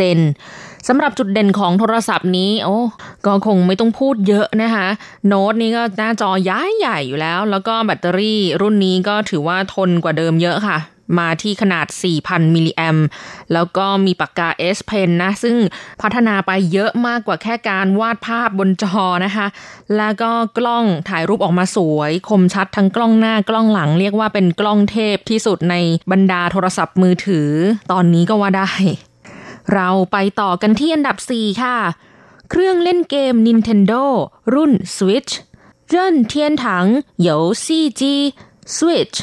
[0.00, 2.78] 60%สำหรับจุดเด่นของโทรศัพท์นี้ โอ้
[3.26, 4.86] ก็คงไม่ต้องพูดเยอะนะคะ
[5.26, 10.78] โน้ตนี้ก็หน้าจอย้ายใหญ่อยู่แล้ว แล้วก็แบตเตอรี่รุ่นนี้ก็ถือว่าทนกว่าเดิมเยอะค่ะ
[11.18, 11.86] มาที่ขนาด
[12.20, 12.98] 4,000 มิลลิแอม
[13.52, 15.56] แล้วก็มีปากกา S Pen นะ ซึ่ง
[16.02, 19.46] พัฒนาไปเยอะมากกว่าแค่การวาดภาพบนจอนะคะ
[19.96, 25.74] แล้วก็กล้องถ่ายรูปออกมาสวย คมชัดทั้งกล้องหน้ากล้องหลัง เรียกว่าเป็นกล้องเทพที่สุดใน
[26.10, 27.50] บรรดาโทรศัพท์มือถือ
[27.92, 28.70] ตอนนี้ก็ว่าได้
[29.74, 31.76] เราไปต่อกันที่อันดับ 4 ค่ะ
[32.50, 34.02] เครื่องเล่นเกม Nintendo
[34.54, 35.32] รุ่น Switch
[35.88, 36.86] เริ่นเทียนถัง
[37.18, 38.14] เหยวซีจี
[38.76, 39.16] Switch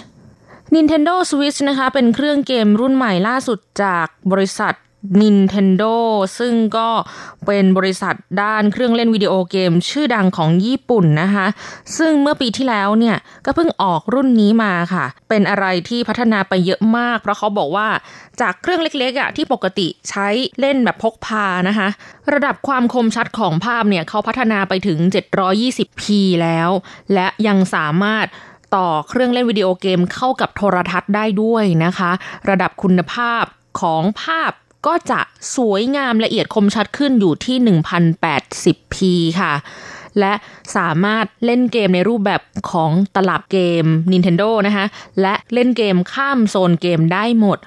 [0.73, 4.73] Nintendo Switch นะคะเป็นเครื่องเกมรุ่นใหม่ล่าสุดจากบริษัท
[5.21, 5.95] Nintendo
[6.39, 6.89] ซึ่งก็
[7.45, 11.47] เป็นบริษัทด้านเครื่องเล่นวิดีโอเกมชื่อดังของญี่ปุ่นนะคะ
[11.97, 17.87] ซึ่งเมื่อปีที่แล้วเนี่ยก็เพิ่งออกรุ่นนี้มาค่ะ เป็นอะไรที่พัฒนาไปเยอะมาก เพราะเขาบอกว่า
[18.41, 20.27] จากเครื่องเล็กๆอะที่ปกติใช้
[20.59, 21.87] เล่นแบบพกพานะคะ
[22.33, 26.03] ระดับความคมชัดของภาพเนี่ยเขาพัฒนาไปถึง 720p
[26.43, 26.69] แล้ว
[27.13, 28.27] และยังสามารถ
[28.75, 32.11] ต่อเครื่องเล่นวิดีโอเกมเข้ากับโทรทัศน์ได้ด้วยนะคะ
[32.49, 33.43] ระดับคุณภาพ
[33.81, 34.51] ของภาพ
[34.87, 35.21] ก็จะ
[35.55, 38.95] สวยงามละเอียดคมชัดขึ้นอยู่ที่ 1080p
[39.39, 39.53] ค่ะ
[40.19, 40.33] และ
[40.75, 44.85] สามารถเล่นเกมในรูปแบบของตลับเกม Nintendo นะคะ
[45.21, 47.57] และเล่นเกมข้ามโซนเกมได้หมด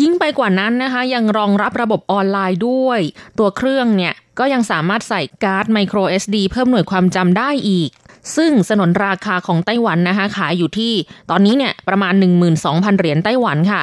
[0.00, 3.00] ยิ่งไปกว่านั้นนะคะ ยังรองรับระบบออนไลน์ด้วย
[3.38, 7.90] ตัวเครื่องเนี่ยก็ยังสามารถใส่การ์ด micro SD เพิ่มหน่วยความจำได้อีก
[8.36, 10.92] ซึ่งสนนราคาของไต้หวันนะคะขายอยู่ที่
[11.30, 12.14] ตอนนี้เนี่ยประมาณ
[12.56, 13.82] 12,000 เหรียญไต้หวันค่ะ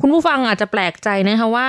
[0.00, 1.68] คุณผู้ฟังอาจจะแปลกใจนะคะว่า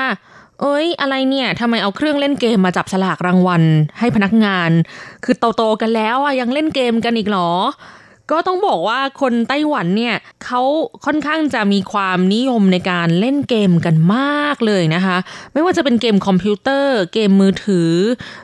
[0.62, 3.64] เอ้ย อะไรเนี่ยทำไมเอาเครื่องเล่นเกมมาจับฉลากรางวัล
[4.00, 4.72] ให้พนักงาน
[5.24, 7.52] คือโตๆกันแล้วอะยังเล่นเกมกันอีกเหรอ
[8.32, 10.62] ก็ต้องบอกว่าคนไต้หวันเนี่ยเขา
[11.06, 15.18] ค่อนข้างจะมีความนิยมในการเล่นเกมกันมากเลยนะคะ
[15.54, 17.92] ไม่ว่าจะเป็นเกมคอมพิวเตอร์ เกมมือถือ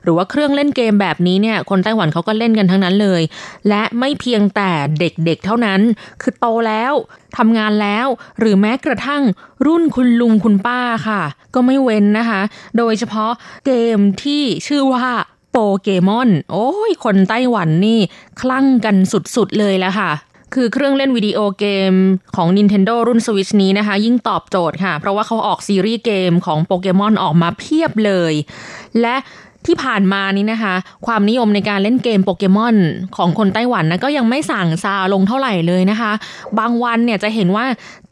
[0.03, 3.21] หรือว่าเครื่องเล่นเกมแบบนี้เนี่ย คนไต้หวันเขาก็เล่นกันทั้งนั้นเลย
[3.69, 5.81] และไม่เพียงแต่เด็กๆเท่านั้น
[6.21, 6.93] คือโตแล้ว
[7.37, 8.07] ทำงานแล้ว
[8.39, 9.23] หรือแม้กระทั่ง
[9.65, 11.21] รุ่นคุณลุงคุณป้าค่ะ
[11.53, 12.41] ก็ไม่เว้นนะคะ
[12.77, 13.31] โดยเฉพาะ
[13.65, 15.07] เกมที่ชื่อว่า
[15.53, 17.99] โปเกมอน โอ้ย คนไต้หวันนี่
[18.41, 18.95] คลั่งกัน
[19.35, 20.11] สุดๆเลยแล้วค่ะ
[20.53, 21.93] คือเครื่องเล่นวิดีโอเกม
[22.35, 28.33] ของ Nintendo รุ่น Switch นี้นะคะ ยิ่งตอบโจทย์ค่ะ เพราะว่าเขาออกซีรีส์เกมของโปเกมอนออกมาเพียบเลย
[29.01, 29.15] และ
[29.67, 30.73] ที่ผ่านมานี้นะคะ
[31.05, 32.75] ความนิยมในการเล่นเกมโปเกมอน
[33.17, 36.11] ของคนไต้หวันนะก็ยังไม่สั่งซาลงเท่าไหร่เลยนะคะ
[36.59, 37.65] บางวันเนี่ยจะเห็นว่า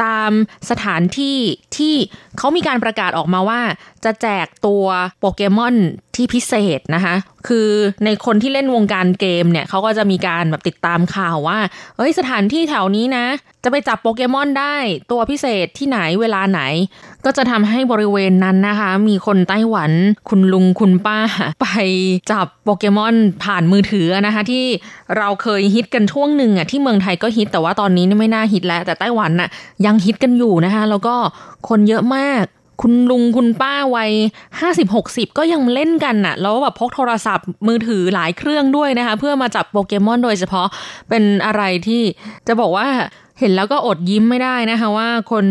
[0.03, 0.31] ตาม
[0.69, 1.37] สถานที่
[1.77, 1.95] ที่
[2.37, 3.61] เขามีการประกาศออกมาว่า
[4.05, 4.85] จะแจกตัว
[5.19, 5.75] โปเกมอน
[6.15, 7.15] ที่พิเศษนะคะ
[7.47, 7.69] คือ
[8.05, 11.59] ในคนที่เล่นวงการเกมเนี่ยเขาก็จะมีการแบบติดตามข่าวว่า
[11.97, 13.25] เฮ้ยสถานที่แถวนี้นะ
[13.63, 14.75] จะไปจับโปเกมอนได้
[15.11, 16.61] ตัวพิเศษที่ไหนเวลาไหน
[17.25, 19.91] ก็จะทำให้บริเวณนั้นนะคะ มีคนไต้หวัน
[20.29, 21.19] คุณลุงคุณป้า
[21.61, 21.67] ไป
[22.31, 24.65] จับโปเกมอนผ่านมือถือนะคะ ที่
[25.17, 29.49] เราเคยฮิตกันช่วงหนึ่งอะที่เมืองไทยก็ฮิตแต่ว่าตอนนี้ไม่น่าฮิตแล้ว แต่ไต้หวันน่ะ
[29.85, 31.15] ยังฮิตกันอยู่นะคะ แล้วก็
[31.69, 32.45] คนเยอะมาก
[32.81, 34.11] คุณลุงคุณป้าวัย
[34.59, 40.67] ห้าสิบหกสิบก็ยังเล่นกันน่ะ แล้วแบบพกโทรศัพท์มือถือหลายเครื่องด้วยนะคะ เพื่อมาจับโปเกมอนโดยเฉพาะ
[41.09, 42.01] เป็นอะไรที่
[42.47, 42.87] จะบอกว่า
[43.41, 45.45] เห็นแล้วก็อดยิ้มไม่ได้นะคะว่าคน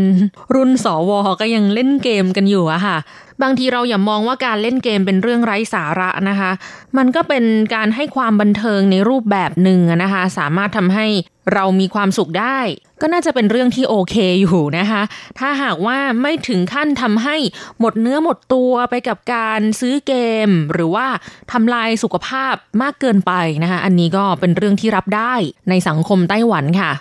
[0.54, 2.96] รุ่นสวก็ยังเล่นเกมกันอยู่อะค่ะ
[3.42, 6.50] บางทีเราอย่ามองว่าการเล่นเกมเป็นเรื่องไร้สาระนะคะ
[6.96, 11.06] มันก็เป็นการให้ความบันเทิงในรูปแบบหนึ่งนะคะ สามารถทำให้
[11.54, 12.58] เรามีความสุขได้
[13.00, 15.02] ก็น่าจะเป็นเรื่องที่โอเคอยู่นะคะ
[15.38, 17.36] ถ้าหากว่าไม่ถึงขั้นทำให้
[17.80, 20.14] หมดเนื้อหมดตัวไปกับการซื้อเก
[20.46, 21.06] ม หรือว่า
[21.52, 25.34] ทำลายสุขภาพมากเกินไปนะคะ อันนี้ก็เป็นเรื่องที่รับได้
[25.70, 26.92] ในสังคมไต้หวันค่ะ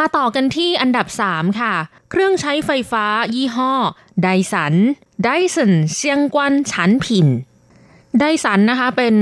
[0.00, 1.74] มาต่อกันที่อันดับ 3 ค่ะ
[2.10, 3.72] เครื่องใช้ไฟฟ้ายี่ห้อ
[4.22, 4.74] ไดสัน
[5.24, 7.26] ไดสันเซียงกวนฉันผิน
[8.18, 9.16] ไดสันนะคะเป็น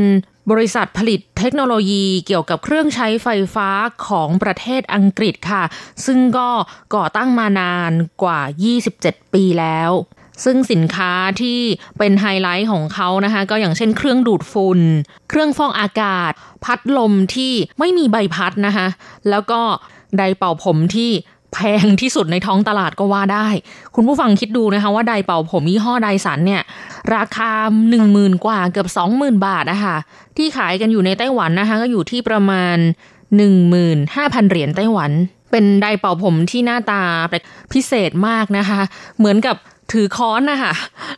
[0.50, 3.68] บริษัทผลิตเทคโนโลยีเกี่ยวกับเครื่องใช้ไฟฟ้า
[4.06, 5.64] ของประเทศอังกฤษค่ะ
[6.06, 6.50] ซึ่งก็
[6.94, 8.40] ก่อตั้งมานานกว่า
[8.86, 9.90] 27 ปีแล้ว
[10.44, 11.60] ซึ่งสินค้าที่
[11.98, 14.80] เป็นไฮไลท์ของเขานะคะ ก็อย่างเช่นเครื่องดูดฝุ่น
[15.28, 16.32] เครื่องฟอกอากาศ
[16.64, 18.86] พัดลมที่ไม่มีใบพัดนะคะ
[19.30, 19.62] แล้วก็
[20.18, 21.10] ไดเป่าผมที่
[21.54, 23.48] แพงที่สุดในท้องตลาดก็ว่าได้
[23.94, 26.62] คุณผู้ฟังคิดดูนะคะว่าไดเป่าผมยี่ห้อไดสันเนี่ย
[27.14, 27.50] ราคา
[27.90, 29.96] 1 0,000กว่าเกือบ20,000บาทนะคะ
[30.36, 32.76] ที่ขายกันอยู่ในไต้หวันนะคะก็อยู่ที่ประมาณ
[33.38, 35.10] 15,000เหรียญไต้หวัน
[35.50, 37.02] เป็นไดเป่าผมที่หน้าตา
[37.72, 38.80] พิเศษมากนะคะ
[39.18, 39.56] เหมือนกับ
[39.92, 40.72] ถือค้อนนะคะ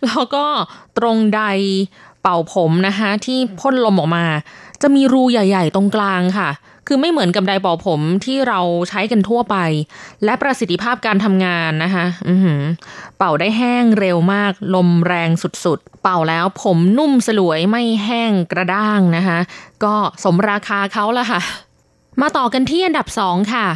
[0.04, 0.44] แล้วก็
[0.98, 1.42] ตรงได
[2.22, 4.24] เป่าผมนะคะที่พ่นลมออกมา
[4.82, 6.48] จะมีรูใหญ่ ๆ ตรงกลางค่ะ
[6.89, 9.57] คือไม่เหมือนกับไดร์เป่าผมที่เราใช้กันทั่วไป
[10.23, 12.61] และประสิทธิภาพการทำงานนะคะ อือหือ
[13.17, 19.39] เป่าได้แห้งเร็วมาก ลมแรงสุดๆ เป่าแล้วผมนุ่มสลวยไม่แห้งกระด้างนะคะ
[19.83, 21.41] ก็สมราคาเขาละค่ะ
[22.21, 23.67] มาต่อกันที่อันดับ 2 ค่ะ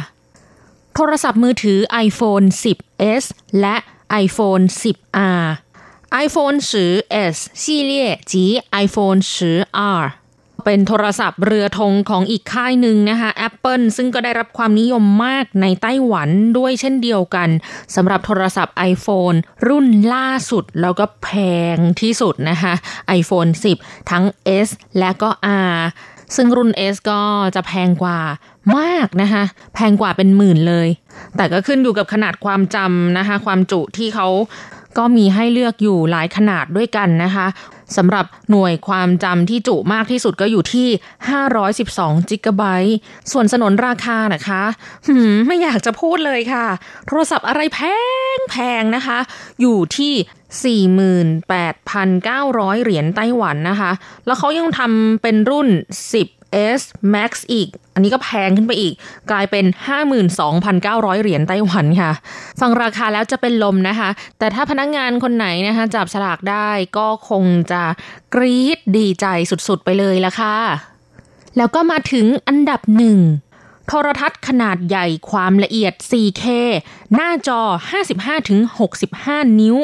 [0.94, 3.24] โทรศัพท์มือถือ iPhone 10s
[3.60, 3.76] และ
[4.24, 5.44] iPhone 10r
[6.24, 7.92] iPhone 10s 系列
[8.30, 8.34] 及
[8.84, 10.02] iPhone 10r
[10.65, 17.49] เป็นโทรศัพท์เรือธงของอีกค่ายหนึ่งนะคะ Apple ซึ่งก็ได้รับความนิยมมากในไต้หวันด้วยเช่นเดียวกัน
[17.95, 21.29] สำหรับโทรศัพท์ iPhone รุ่นล่าสุดแล้วก็แพ
[21.75, 22.73] งที่สุดนะคะ
[23.19, 24.23] iPhone 10 ทั้ง
[24.67, 25.29] S และก็
[25.73, 25.79] R
[26.35, 27.21] ซึ่งรุ่น S ก็
[27.55, 28.19] จะแพงกว่า
[28.77, 30.89] มากนะคะ แพงกว่าเป็นหมื่นเลย
[31.35, 34.27] แต่ก็ขึ้นอยู่กับขนาดความจำนะคะ ความจุที่เขา
[34.97, 37.47] ก็มีให้เลือกอยู่หลายขนาดด้วยกันนะคะ
[37.97, 40.87] สำหรับหน่วยความจำที่จุมากที่สุดก็อยู่ที่
[41.59, 42.97] 512จิกะไบต์
[43.31, 44.63] ส่วนสนนราคานะคะ
[45.07, 46.65] หืมไม่อยากจะพูดเลยค่ะ
[47.07, 47.79] โทรศัพท์อะไรแพ
[48.37, 49.17] งแพงนะคะ
[49.61, 50.13] อยู่ที่
[50.63, 53.91] 48,900 เหรียญไต้หวันนะคะ
[54.25, 55.67] แล้วเขายังทำเป็นรุ่น
[56.79, 56.81] S
[57.13, 58.93] Max อีก อันนี้ก็แพงขึ้นไปอีก
[59.31, 59.65] กลายเป็น
[60.43, 62.11] 52,900 เหรียญไต้หวันค่ะ
[62.59, 67.83] ฟังราคาแล้วจะเป็นลมนะคะ แต่ถ้าพนักงงานคนไหนนะคะ จับฉลากได้ก็คงจะ
[68.33, 69.25] กรี๊ดดีใจ
[69.67, 70.57] สุดๆไปเลยละค่ะ
[71.57, 73.19] แล้วก็มาถึงอันดับหนึ่ง
[73.87, 76.43] โทรทัศน์ขนาดใหญ่ความละเอียด 4K
[77.15, 77.61] หน้าจอ
[78.39, 79.77] 55-65 นิ้ว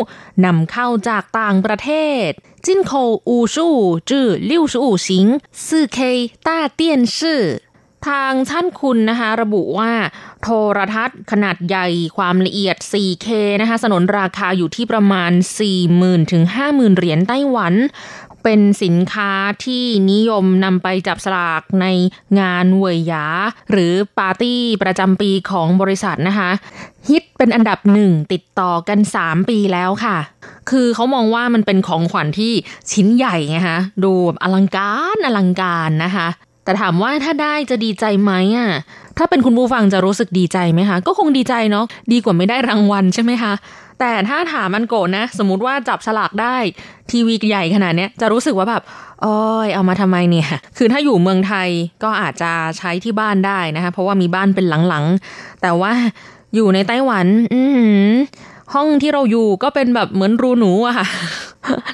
[0.46, 1.90] นำเข้าจากต่างประเท
[2.28, 2.30] ศ
[2.66, 2.92] จินโค
[3.28, 3.68] อูชู
[4.10, 5.28] จื่อลิวชูสิง
[5.66, 6.00] 4K
[6.48, 7.42] ต้าเตียนชื่อ
[8.08, 9.92] ทางท่านคุณนะคะระบุว่า
[10.42, 10.48] โท
[10.78, 13.28] รทัศน์ขนาดใหญ่ความละเอียด 4K
[13.62, 15.32] นะคะสนนราคาอยู่ที่ประมาณ
[15.82, 17.74] 40,000ถึง50,000 เหรียญไต้หวัน
[18.44, 19.32] เป็นสินค้า
[19.66, 21.86] ที่นิยมนำไปจับสลากใน
[22.40, 23.26] งานเวยหยา
[23.72, 26.50] หรือปาร์ตี้ประจำปีของบริษัทนะคะ
[27.10, 30.18] ฮิตเป็นอันดับหนึ่งติดต่อกัน 3 ปีแล้วค่ะ
[30.72, 32.54] คือเขามองว่ามันเป็นของขวัญที่
[32.92, 36.28] ชิ้นใหญ่ไงคะดูแบบอลังการอลังการนะคะ
[36.66, 38.70] แต่ถามว่าถ้าได้จะดีใจไหมอะ
[39.18, 43.54] ถ้าเป็นคุณผู้ฟังจะรู้สึกดีใจไหมคะ ก็คงดีใจเนาะดีกว่าไม่ได้รางวัลใช่ไหมคะ
[44.00, 46.56] แต่ถ้าถามมันโกรธนะ สมมติว่าจับฉลากได้
[47.12, 48.84] ทีวีใหญ่ขนาดเนี้ยจะรู้สึกว่าแบบ
[49.22, 51.70] โอ้ยเอามาทำไมเนี่ย คือถ้าอยู่เมืองไทย
[52.04, 55.92] ก็อาจจะใช้ที่บ้านได้นะคะ เพราะว่ามีบ้านเป็นหลังๆ แต่ว่า
[56.56, 57.62] อยู่ในไต้หวัน อื
[58.74, 61.08] ห้องที่เราอยู่ก็เป็นแบบเหมือนรูหนูอะค่ะ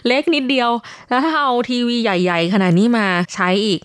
[0.07, 0.69] เล็กนิดเดียว
[1.09, 3.79] แล้วถ้าเอาทีวีใหญ่ ๆ ขนาดนี้มาใช้อีก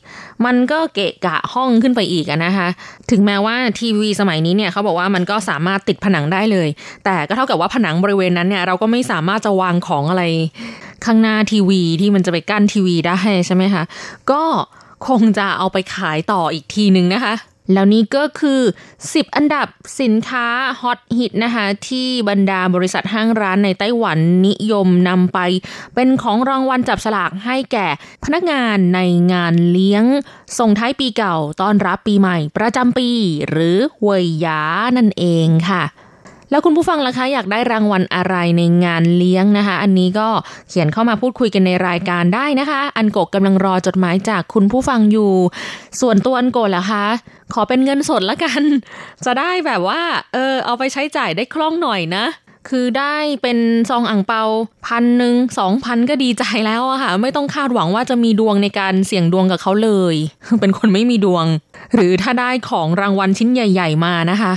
[0.45, 2.69] มันก็เกะกะห้องขึ้นไปอีกอะนะคะ
[3.11, 6.69] ถึงแม้ว่าทีวีสมัยนี้เนี่ยเขาบอกว่ามันก็สามารถติดผนังได้เลย
[7.05, 10.25] แต่ก็เท่ากับว่าผนังบริเวณนั้นเนี่ยเราก็ไม่สามารถจะวางของอะไร
[11.05, 13.83] ข้างหน้าทีวีที่มันจะไปกั้นทีวีได้ใช่ไหมคะ
[14.31, 14.43] ก็
[15.09, 17.35] คงจะเอาไปขายต่ออีกทีนึงนะคะ
[17.73, 18.61] แล้วนี่ก็คือ
[18.99, 19.67] 10 อันดับ
[20.01, 20.47] สินค้า
[20.81, 25.39] ฮอตฮิตนะคะที่บรรดาบริษัทห้างร้านในไต้หวันนิยมนำไป
[25.95, 27.87] เป็นของรางวัลจับฉลากให้แก่
[28.25, 29.01] พนักงานใน
[29.33, 30.05] งานเลี้ยง
[30.59, 33.09] ส่งท้ายปีเก่าต้อนรับปีใหม่ประจำปี
[33.49, 34.61] หรือเวยหยา
[34.97, 35.83] นั่นเองค่ะ
[36.53, 40.29] แล้วคุณผู้ฟังล่ะคะอยากได้รางวัลอะไรในงานเลี้ยงนะคะ อันนี้ก็
[40.69, 45.33] เขียนเข้ามาพูดคุยกันในรายการได้นะคะ อันโกกกำลังรอจดหมายจากคุณผู้ฟังอยู่
[46.01, 47.07] ส่วนตัวอันโกล่ะคะ
[47.55, 48.63] ขอเป็นเงินสดละกัน
[49.25, 52.25] จะได้แบบว่า เออ เอาไปใช้จ่ายได้คล่องหน่อยนะ
[52.69, 53.59] คือได้เป็น
[53.91, 54.43] ซองอ่างเปา
[54.87, 60.15] พันหนึ่งสองพันก็ดีใจแล้วอะค่ะ ไม่ต้องคาดหวังว่าจะมีดวงในการเสี่ยงดวงกับเขาเลย
[60.61, 61.47] เป็นคนไม่มีดวง
[61.95, 64.53] หรือถ้าได้ของรางวัลชิ้นใหญ่ ๆ มานะคะ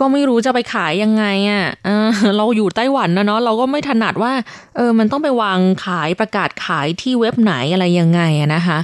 [0.00, 4.32] ก็ไม่รู้จะไปขายยังไงอะ่ะเออเราอยู่ไต้หวันนะเนาะเราก็ไม่ถนัดว่า
[4.76, 8.78] เออ มันต้องไปวางขายประกาศขายที่เว็บไหนอะไรยังไงอะนะคะ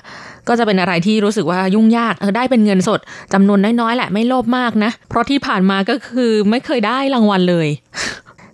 [0.48, 3.00] ก็จะเป็นอะไรที่รู้สึกว่ายุ่งยากได้เป็นเงินสด
[3.32, 7.68] จำนวนน้อยๆแหละไม่โลภมากนะ เพราะที่ผ่านมาก็คือไม่เคยได้รางวัลเลย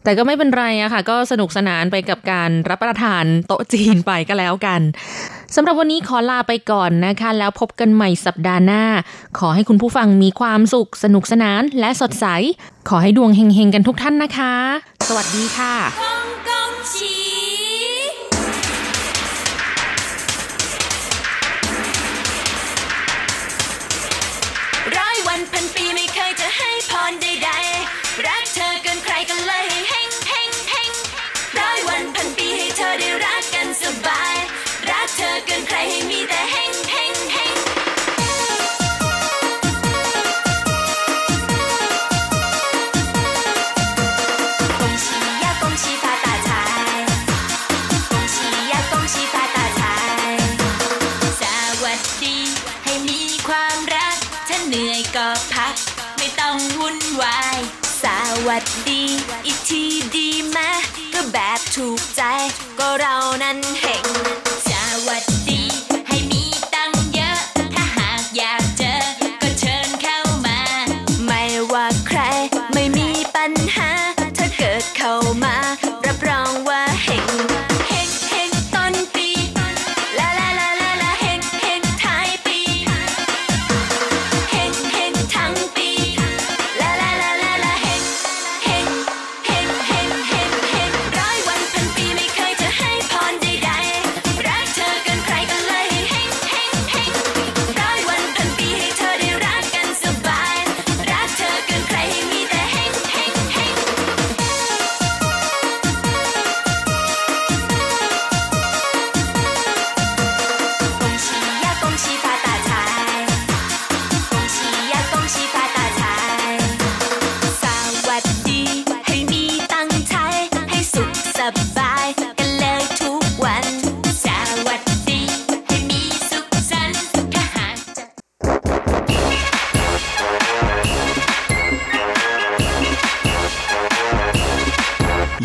[0.04, 4.80] แต่ก็ไม่เป็นไรอะค่ะ ก็สนุกสนานไปกับการรับประทานโต๊ะจีนไปก็แล้วกัน
[5.54, 8.84] สำหรับวันนี้ขอลาไปก่อนนะคะ แล้วพบกันใหม่สัปดาห์หน้า
[9.38, 12.26] ขอให้คุณผู้ฟังมีความสุข สนุกสนานและสดใส
[12.88, 14.54] ขอให้ดวงเฮงๆกันทุกท่านนะคะ
[15.08, 15.74] สวัสดีค่ะ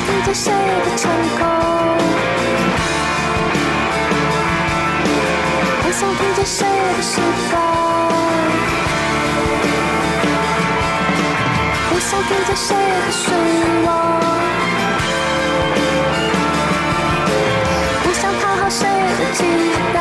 [0.00, 1.42] 听着谁的成功，
[5.82, 7.20] 我想听着谁的失
[7.52, 7.54] 败，
[11.90, 13.22] 我想听着谁的失
[13.86, 13.88] 望，
[18.04, 18.80] 我想讨好谁
[19.18, 19.38] 的期
[19.92, 19.96] 待，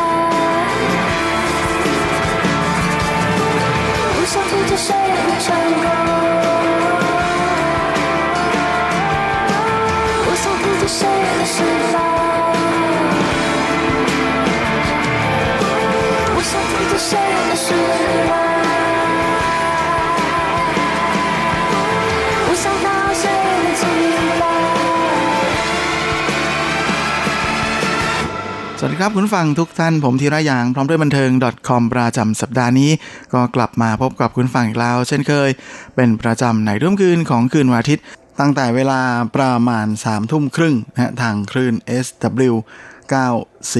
[28.93, 31.29] ดีครับคุณฟังทุกท่านผมธีระยางพร้อมด้วยบันเทิง
[31.67, 32.91] .com ประจำสัปดาห์นี้
[33.33, 35.49] ก็กลับมาพบกับคุณฟังอีกแล้ว เช่นเคย
[35.95, 38.03] เป็นประจำในร่วมคืนของคืนวันอาทิตย์
[38.39, 39.01] ตั้งแต่เวลา
[39.35, 41.73] ประมาณ3ามทุ่มครึ่งนะฮะทางคลื่น
[42.05, 42.53] SW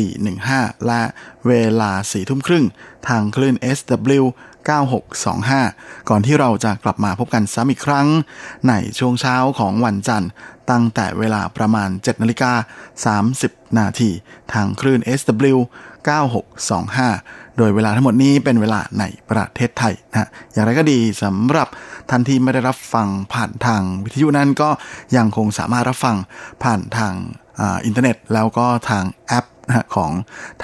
[0.03, 1.01] 9415 และ
[1.47, 2.65] เวลา4ทุ่มครึ่ง
[3.07, 4.23] ทางคลื่น SW
[4.71, 8.07] 9625 ก่อนที่เราจะกลับมาพบกันซ้ำอีกครั้ง
[8.67, 10.29] ในช่วงเช้าของวันจันทร์
[10.71, 12.51] ตั้งแต่เวลาประมาณ 7นาฬิกา
[13.31, 14.09] 30 นาที
[14.53, 15.57] ทางคลื่น SW
[16.37, 21.67] 9625 โดยเวลาทั้งหมดนี้เป็นเวลาในประเทศไทยนะอย่างไรก็ดีสำหรับ
[22.09, 24.69] ท่านที่ไม่ได้รับฟังผ่านทางวิทยุนั้นก็
[25.17, 26.15] ยังคงสามารถรับฟัง
[26.63, 27.13] ผ่านทาง
[27.59, 29.45] อ,อินเทอร์เน็ต แล้วก็ทางแอป
[29.95, 30.11] ของ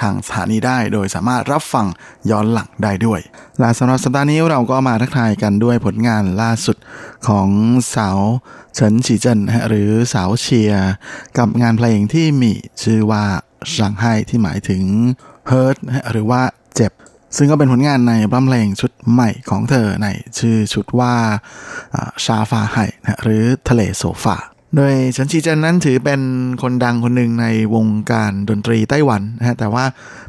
[0.00, 1.86] ทางสถานีได้ โดยสามารถรับฟัง
[2.30, 3.20] ย้อนหลังได้ด้วย
[3.60, 6.76] และสำหรับสัปดาห์นี้เราก็มาทักทายกันด้วยผลงานล่าสุด
[7.28, 7.48] ของ
[7.94, 8.18] สาว
[8.74, 10.72] เฉินฉีเจินหรือสาวเชีย
[11.38, 13.24] กับงานเพลงที่มีชื่อว่า
[13.76, 14.82] สังไห้ที่หมายถึง
[15.50, 16.42] hurt นะฮะหรือว่า
[16.76, 16.92] เจ็บ
[17.36, 20.06] ซึ่งก็เป็นผลงานในบัมเพลงชุดใหม่ของเธอใน
[20.38, 21.14] ชื่อชุดว่า
[22.24, 22.86] ชาฟาไห่
[23.22, 24.36] หรือทะเลโซฟา
[24.76, 26.20] โดยเฉินชีเจินนั้นถือเป็น
[26.62, 29.84] คนดังคนหนึ่งในวงการดนตรีไต้หวันนะฮะแต่ว่า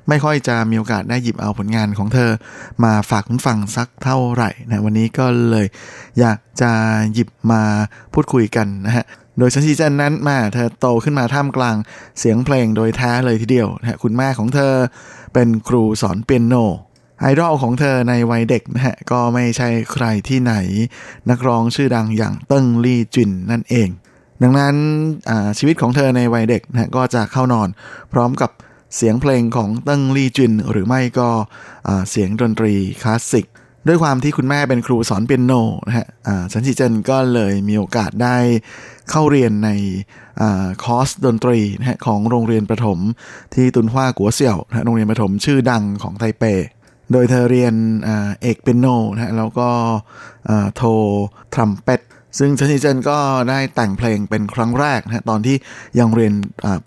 [0.08, 2.32] ไม่ค่อยจะมีโอกาสได้หยิบเอาผลงานของเธอ
[2.84, 5.68] มาฝากคุณฟังสักเท่าไหร่นะวันนี้ก็เลย
[6.20, 6.72] อยากจะ
[7.14, 7.62] หยิบมา
[8.14, 9.06] พูดคุยกันนะฮะ
[9.38, 11.76] โดยเฉินฉีเจินนั้นมาเธอโตขึ้นมาท่ามกลาง
[12.20, 14.74] เสียงเพลงโดยแท้เลยทีเดียวนะฮะคุณแม่ของเธอ
[15.34, 16.56] เป็นครูสอนเปียโน
[17.20, 20.54] ไอดอลของเธอในวัยเด็กนะฮะก็ไม่ใช่ใครที่ไหน
[21.30, 23.90] นักร้องชื่อดังอย่างเติ้งลี่จวินนั่นเอง
[24.44, 24.76] ดังนั้น
[25.58, 27.70] ชีวิตของเธอในวัยเด็กนะฮะก็จะเข้านอน
[28.14, 28.52] พร้อมกับ
[28.96, 31.30] เสียงเพลงของเติ้งลี่จวิน หรือไม่ก็
[32.10, 33.46] เสียงดนตรีคลาสสิก
[33.88, 35.54] ด้วยความที่คุณแม่เป็นครูสอนเปียโน
[35.88, 36.08] นะฮะ
[36.52, 38.38] เฉินฉีเจินก็เลยมีโอกาสได้
[39.10, 39.70] เข้าเรียนใน
[40.42, 40.44] อ่า
[40.84, 43.00] คอร์สดนตรีนะฮะของโรงเรียนประถม
[43.56, 46.44] ที่ตุนฮวากัวเสี่ยวนะฮะโรงเรียนประถมชื่อดังของไทเป
[47.12, 47.74] โดยเธอเรียน
[48.08, 48.10] อ่า
[48.42, 49.70] เอกเปียโนนะฮะแล้วก็
[50.76, 50.82] โท
[51.54, 52.02] ทรัมเป็ต
[52.38, 53.18] ซึ่งเฉินฉีเจินก็
[53.50, 55.56] ได้แต่งเพลงเป็นครั้งแรกนะตอนที่
[56.00, 56.34] ยังเรียน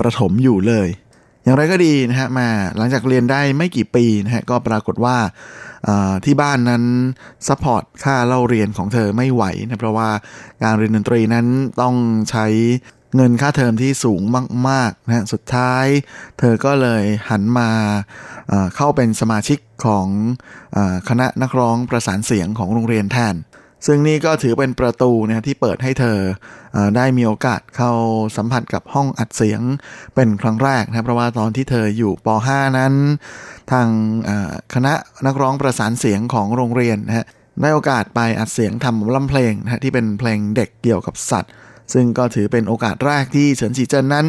[0.00, 0.88] ประถมอยู่เลย
[1.42, 5.16] อย่างไรก็ดีนะฮะมาหลังจากเรียนได้ไม่กี่ปีนะฮะก็ปรากฏว่า
[6.24, 6.84] ที่บ้านนั้น
[7.48, 10.10] support ค่าเล่าเรียนของเธอไม่ไหวนะเพราะว่า
[10.62, 11.46] การเรียนดนตรีนั้น
[11.80, 11.94] ต้อง
[12.30, 12.46] ใช้
[13.16, 14.20] เงินค่าเทอมที่สูง
[14.68, 15.86] มากๆนะฮะสุดท้าย
[16.38, 17.70] เธอก็เลยหันมา
[18.76, 20.06] เข้าเป็นสมาชิกของ
[21.08, 23.34] คณะนักร้องประสานเสียงของโรงเรียนแทน
[23.86, 26.18] ซึ่งนี่ก็ถือเป็นประตูนะที่เปิดให้เธอ
[26.76, 27.92] อได้มีโอกาสเข้า
[28.36, 29.60] สัมผัสกับห้องอัดเสียง
[30.14, 32.94] เป็นครั้งแรกนะเพราะว่าตอนที่เธออยู่ป .5 นั้น
[33.72, 33.88] ทาง
[34.74, 34.94] คณะ
[35.26, 37.26] นักร้องประสานเสียงของโรงเรียนนะฮะ
[37.60, 41.52] ได้โอกาสไปอัดเสียงทำลำเพลงนะฮะที่เป็นเพลงเด็กเกี่ยวกับสัตว์
[41.92, 44.26] ซึ่งก็ถือเป็นโอกาสแรกที่เฉินฉีเจิ้นนั้น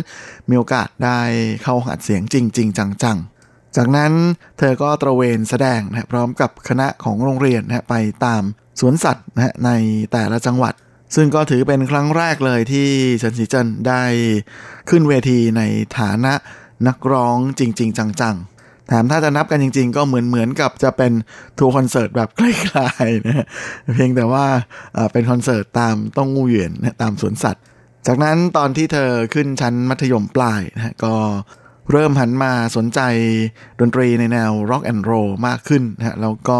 [0.49, 1.19] มีโอกาสได้
[1.63, 4.11] เข้าอัดเสียงจริง ๆ จังๆจากนั้น
[4.57, 7.95] เธอก็ตระเวนแสดงนะฮะพร้อมกับคณะของโรงเรียนนะฮะไป
[8.25, 8.43] ตาม
[8.79, 9.69] สวนสัตว์นะฮะใน
[10.11, 10.73] แต่ละจังหวัด
[11.15, 12.87] ซึ่งก็ถือเป็นครั้งแรกเลยที่
[13.19, 14.03] เฉินซีเจินได้
[14.89, 15.61] ขึ้นเวทีใน
[15.99, 16.33] ฐานะ
[16.87, 21.11] นักร้องจริง ๆ จังๆแถมถ้าจะนับกันจริง ๆ ก็เหมือนเหมือนกับจะเป็น
[21.57, 23.45] ทัวร์คอนเสิร์ตแบบใกล้ๆนะ
[23.93, 24.45] เพียงแต่ว่า
[25.11, 27.63] เป็นคอนเสิร์ตตามต้องงูเหวียนนะตามสวนสัตว์
[28.07, 31.13] จากนั้นตอนที่เธอขึ้นชั้นมัธยมปลายนะก็
[31.63, 32.99] เเริ่มหันมาสนใจ
[33.79, 36.59] ดนตรีในแนว rock and roll มากขึ้นนะฮะแล้วก็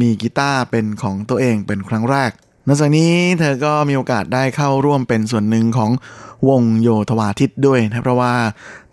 [0.00, 2.30] มีกีตาร์เป็นของตัวเองเป็นครั้งแรก
[2.66, 5.90] นอกจากนี้เธอก็มีโอกาสได้เข้าร่วมเป็นส่วนหนึ่งของ
[6.48, 8.34] วงโยธวาทิตด้วยนะเพราะว่า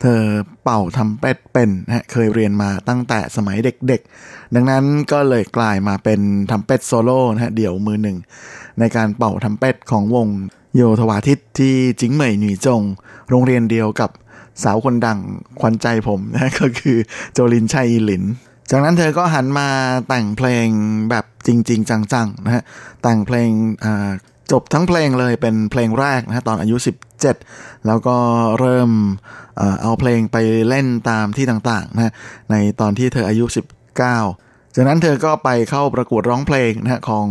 [0.02, 0.22] เธอ
[0.64, 6.20] เป่าทำเป็ดเป็นนะฮะเคยเรียนมาตั้งแต่สมัยเด็กๆ ดังนั้นก็เลยกลายมาเป็น
[6.52, 8.18] ทำเป็ดโซโล่นะฮะเดี่ยวมือหนึ่ง
[8.80, 10.28] ในการเป่าทำเป็ดของวง
[10.76, 12.82] โยธวาทิตที่จิงเหมยหนีจง
[13.30, 14.10] โรงเรียนเดียวกับ
[14.64, 15.20] สาวคนดัง
[15.60, 16.98] ขวัญใจผมนะก็คือ
[17.34, 18.24] โจลินชัยหลิน
[18.72, 19.68] จากนั้นเธอก็หันมา
[20.08, 20.68] แต่งเพลง
[21.10, 22.64] แบบจริง ๆ จังๆนะฮะ
[23.04, 23.50] แต่งเพลง
[24.52, 26.76] จบทั้งเพลงเลยเป็นเพลงแรกนะฮะตอนอายุ
[27.28, 28.18] 17 แล้วก็
[28.60, 28.92] เริ่ม
[29.82, 30.38] เอาเพลงไป
[30.70, 32.12] เล่นตามที่ต่างๆนะฮะ
[32.52, 34.41] ในตอนที่เธออายุ 19
[34.76, 37.28] จากนั้นเธอก็ไปเข้าประกวดร้องเพลงนะฮะของ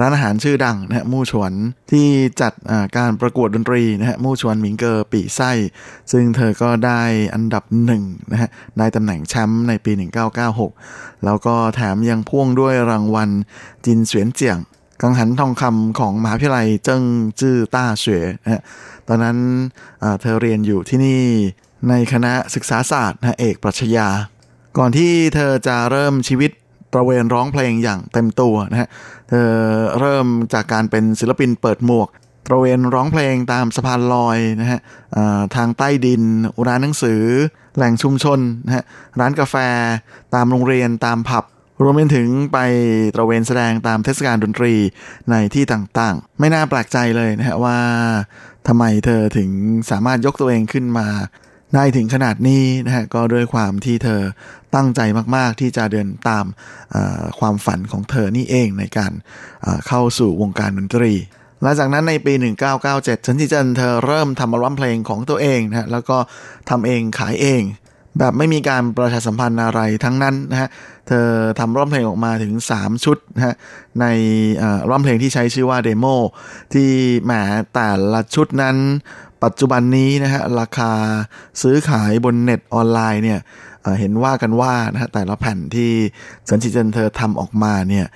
[0.00, 1.52] ร้านอาหารชื่อดังนะฮะมู่ฉวน
[1.90, 2.06] ที่
[2.40, 5.50] จัดอ่าการประกวดดนตรีนะฮะมู่ฉวนหมิงเกอร์ปีไส้
[6.12, 7.02] ซึ่งเธอก็ได้
[7.34, 8.02] อันดับหนึ่ง
[8.32, 8.48] นะฮะ
[8.78, 9.92] ได้ตำแหน่งแชมป์ในปี
[10.58, 13.30] 1996 แล้วก็แถมยังพ่วงด้วยรางวัล
[13.84, 14.58] จินเสวียนเจียง
[15.02, 17.02] กังหันทองคำของมหาวิทยาลัยเจิ้ง
[17.40, 18.62] จื้อต้าเฉวยนะฮะ
[19.08, 19.36] ตอนนั้น
[20.02, 21.22] อ่าเธอเรียนอยู่ที่นี่
[21.88, 24.08] ในคณะศึกษาศาสตร์นะเอกปรัชญา
[24.78, 26.50] ก่อนที่เธอจะเริ่มชีวิต
[26.92, 28.88] ตระเวนร้องเพลงอย่างเต็มตัวนะฮะ
[29.28, 29.48] เธอ
[30.00, 32.08] เริ่มจากการเป็นศิลปินเปิดหมวก
[32.46, 34.80] ตระเวนร้องเพลงตามสะพานลอยนะฮะ
[35.56, 36.22] ทางใต้ดิน
[36.66, 37.22] ร้านหนังสือ
[37.76, 38.84] แหล่งชุมชนนะฮะ
[39.20, 39.56] ร้านกาแฟ
[40.34, 41.44] ตามโรงเรียน ตามผับ
[41.82, 42.58] รวมไปถึงไป
[43.14, 44.74] ตระเวนแสดงตามเทศกาลดนตรี
[45.30, 47.78] ในที่ต่างๆ ไม่น่าแปลกใจเลยนะฮะว่า
[48.68, 49.50] ทำไมเธอถึง
[49.90, 51.08] สามารถยกตัวเองขึ้นมา
[51.74, 54.20] ได้ถึงขนาดนี้นะฮะก็ด้วยความที่เธอ
[54.74, 55.00] ตั้งใจ
[55.36, 56.44] มาก ๆ ที่จะเดินตาม
[57.38, 59.12] ความฝันของเธอนี่เองในการ
[59.86, 61.12] เข้าสู่วงการดนตรี
[61.62, 62.32] หลังจากนั้นในปี
[62.80, 66.18] 1997 ฉันจิเจินเธอเริ่มทำอัลบั้มเพลงของตัวเองนะฮะแล้วก็
[66.70, 67.62] ทำเองขายเอง
[68.18, 70.68] แบบไม่มีการประชาสัมพันธ์อะไรทั้งนั้นนะฮะ
[71.08, 71.26] เธอ
[71.58, 73.54] ทำอัลบั้มเพลงออกมาถึง 3 ชุดนะฮะ
[74.00, 74.06] ใน
[74.58, 76.06] เอ่ออัลบั้มเพลงที่ใช้ชื่อว่าเดโม
[76.72, 76.88] ที่
[77.24, 77.32] แหม
[77.74, 78.76] แต่ละชุดนั้น
[79.44, 80.92] ปัจจุบันนี้นะฮะราคา
[81.62, 83.40] ซื้อขายบนเน็ตออนไลน์เนี่ย
[84.00, 85.90] เห็นว่ากันว่านะฮะแต่ละแผ่นที่
[86.48, 88.06] สันจิเจนเธอทำออกมาเนี่ย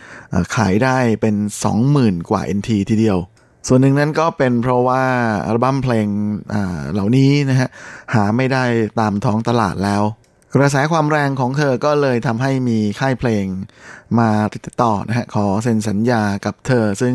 [0.56, 1.36] ขายได้เป็น
[1.82, 3.18] 20,000 กว่า NT ทีเดียว
[3.68, 5.02] ส่วนหนึ่งนั้นก็เป็นเพราะว่า
[5.46, 6.06] อัลบั้มเพลง
[6.92, 7.68] เหล่านี้นะฮะ
[8.14, 8.64] หาไม่ได้
[9.00, 10.02] ตามท้องตลาดแล้ว
[10.54, 13.46] กระแสความแรงของเธอก็เลยทำให้มีค่ายเพลง
[14.18, 17.14] มาติดต่อนะฮะขอเซ็นสัญญากับเธอ ซึ่ง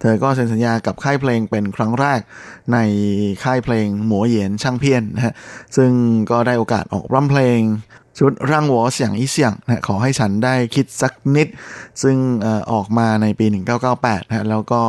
[0.00, 2.20] เธอก็เซ็นสัญญากับค่ายเพลงเป็นครั้งแรก
[2.72, 2.78] ใน
[3.44, 5.34] ค่ายเพลงหมัวเหยียนช่างเพี้ยนนะฮะ
[5.76, 5.90] ซึ่ง
[6.30, 7.60] ก็ได้โอกาสออกร้องเพลง
[8.18, 11.48] ชุดร่างหัวเสียงอีเสียงนะขอให้ฉันได้คิดสักนิด
[12.02, 12.16] ซึ่ง
[12.72, 13.46] ออกมาในปี
[13.88, 14.80] 1998นะแล้วก็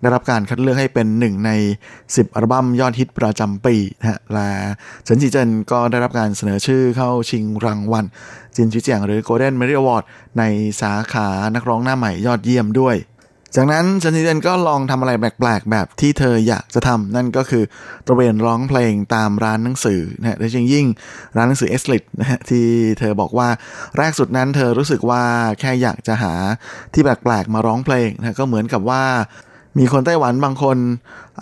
[0.00, 1.50] ได้รับการคัดเลือกให้เป็นหนึ่งใน
[1.94, 4.48] 10 อัลบั้มยอดฮิตประจำปีนะฮะและ
[5.04, 8.04] เฉินจีเจินก็ได้รับการเสนอชื่อเข้าชิงรางวัล
[8.56, 10.04] จินชิเจียงหรือ Golden Merit Award
[10.38, 10.42] ใน
[10.80, 12.96] สาขานักร้องหน้าใหม่ยอดเยี่ยมด้วย
[13.58, 17.64] จากนั้นเฉินจีเจินก็ลองทำอะไรแปลกๆ แบบที่เธออยากจะทำนั่นก็คือ
[18.06, 20.86] ตระเวนร้องเพลงตามร้านหนังสือนะฮะโดยเฉพาะยิ่ง
[21.36, 22.66] ร้านหนังสือเอสลิดนะฮะที่
[22.98, 23.48] เธอบอกว่า
[23.98, 25.22] แรกสุดนั้นเธอรู้สึกว่า
[25.60, 26.34] แค่อยากจะหา
[26.94, 29.02] ที่แปลกๆ มาร้องเพลงนะก็เหมือนกับว่า
[29.78, 30.78] มีคนไต้หวันบางคน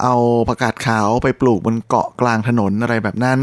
[0.03, 0.15] เอา
[0.49, 3.39] ประกาศขาวไปปลูกบนเกาะกลางถนนอะไรแบบนั้น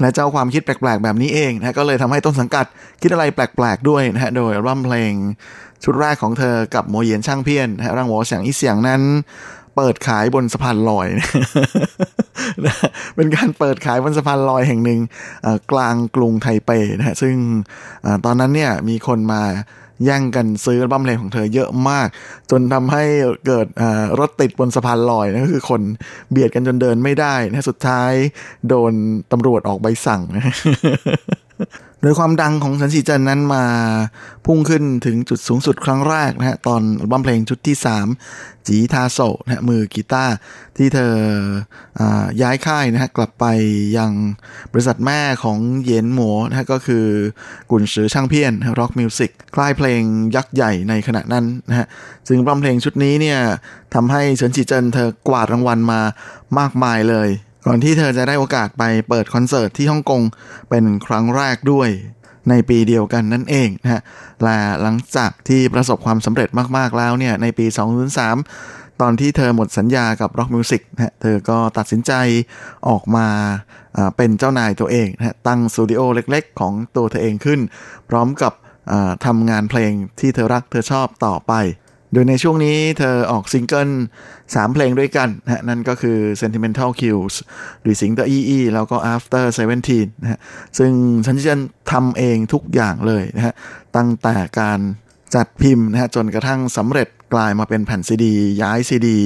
[0.00, 2.66] และเจ้าความคิดแปลกๆ แบบนี้เองนะก็เลยทำให้ต้นสังกัด
[3.02, 5.12] คิดอะไรแปลกๆ ด้วยนะฮะโดยอัลบั้มเพลง
[5.84, 9.02] ชุดแรกของเธอกับโมเยนช่างเพี้ยนร่างหัวเสียงอีเสียงนั้น
[9.76, 11.06] เปิดขายบนสะพานลอย
[13.16, 15.00] เป็นการเปิดขายบนสะพานลอยแห่งหนึ่ง
[15.70, 17.34] กลางกรุงไทเปนะฮะซึ่ง
[18.04, 19.42] อตอนนั้นเนี่ยมีคนมา
[20.04, 22.08] แย่งกันซื้ออัลบั้มเพลงของเธอเยอะมาก
[22.50, 23.04] จนทำให้
[23.46, 23.66] เกิด
[24.18, 25.82] รถติดบนสะพานลอยนะก็คือคน
[26.30, 28.12] เบียดกันจนเดินไม่ได้นะสุดท้าย
[28.68, 28.92] โดน
[29.32, 30.22] ตำรวจออกใบสั่ง
[32.02, 33.64] โดยความดังของเฉินฉีเจินนั้นมา
[34.46, 37.76] พุ่งขึ้นถึงจุดสูงสุดครั้งแรกนะฮะตอนอัลบั้มเพลงชุดที่
[38.22, 40.34] 3 吉他手นะฮะมือกีตาร์
[40.76, 41.14] ที่เธอ
[41.98, 43.44] อาย้ายค่ายนะฮะกลับไป
[43.98, 44.12] ยัง
[44.72, 47.06] บริษัทแม่ของเยนหมัวนะฮะก็คือ
[47.70, 50.02] 滾石唱片 Rock Music ค่ายเพลง
[50.36, 51.86] ยักษ์ใหญ่ในขณะนั้นนะฮะ
[52.28, 53.38] ซึ่งอัลบั้มเพลงชุดนี้เนี่ย
[53.94, 56.00] ทำให้เฉินฉีเจินเธอกวาดรางวัลมา
[56.58, 57.30] มากมายเลย
[57.66, 60.22] ก่อนที่เธอจะได้โอกาสไปเปิดคอนเสิร์ตที่ฮ่องกง
[60.70, 61.88] เป็นครั้งแรกด้วย
[62.48, 64.02] ในปีเดียวกันนั่นเองนะฮะ
[64.42, 67.66] และหลังจากที่ประสบความสำเร็จมาก ๆ แล้วเนี่ย ในปี
[68.32, 72.12] 2003 ตอนที่เธอหมดสัญญากับ Rock Music นะฮะเธอก็ตัดสินใจ
[72.88, 73.26] ออกมา
[74.16, 77.60] เป็นเจ้านายตัวเองนะฮะตั้งสตูดิโอเล็ก ๆ ของตัวเธอเองขึ้น
[78.08, 78.52] พร้อมกับ
[79.26, 81.52] ทำงานเพลงที่เธอรักเธอชอบต่อไป
[82.12, 83.90] โดยในช่วงนี้เธอออกซิงเกิล
[84.32, 87.34] 3เพลงด้วยกันนะนั่นก็คือ Sentimental Kills
[87.82, 89.44] หรือสิง the อีอีแล้วก็ After
[89.84, 90.40] 17นะฮะ
[90.78, 90.92] ซึ่ง
[91.26, 91.56] ฉันจะ
[91.92, 93.54] ทำเองทุกอย่างเลยนะฮะ
[93.96, 94.80] ตั้งแต่การ
[95.34, 99.16] จัดพิมพ์นะฮะจนกระทั่งสำเร็จกลายมาเป็นแผ่นซีดี ย้ายซีดี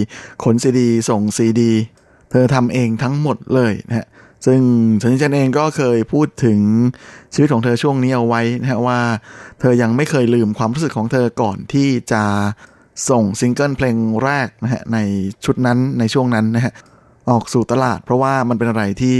[0.44, 1.72] ขนซีดี ส่งซีดี
[2.30, 4.06] เธอทำเองทั้งหมดเลยนะฮะ
[4.46, 4.60] ซึ่ง
[5.00, 6.58] ฉันจันเองก็เคยพูดถึง
[7.34, 9.00] ชีวิตของเธอช่วงนี้เอาไว้นะฮะว่า
[9.60, 12.24] เธอยังไม่เคยลืมความรู้สึกของเธอก่อนที่จะ
[13.08, 14.98] ส่งซิงเกิลเพลงแรกนะฮะใน
[15.44, 16.72] ชุดนั้นในช่วงนั้นนะฮะ
[17.30, 19.18] ออกสู่ตลาด เพราะว่ามันเป็นอะไรที่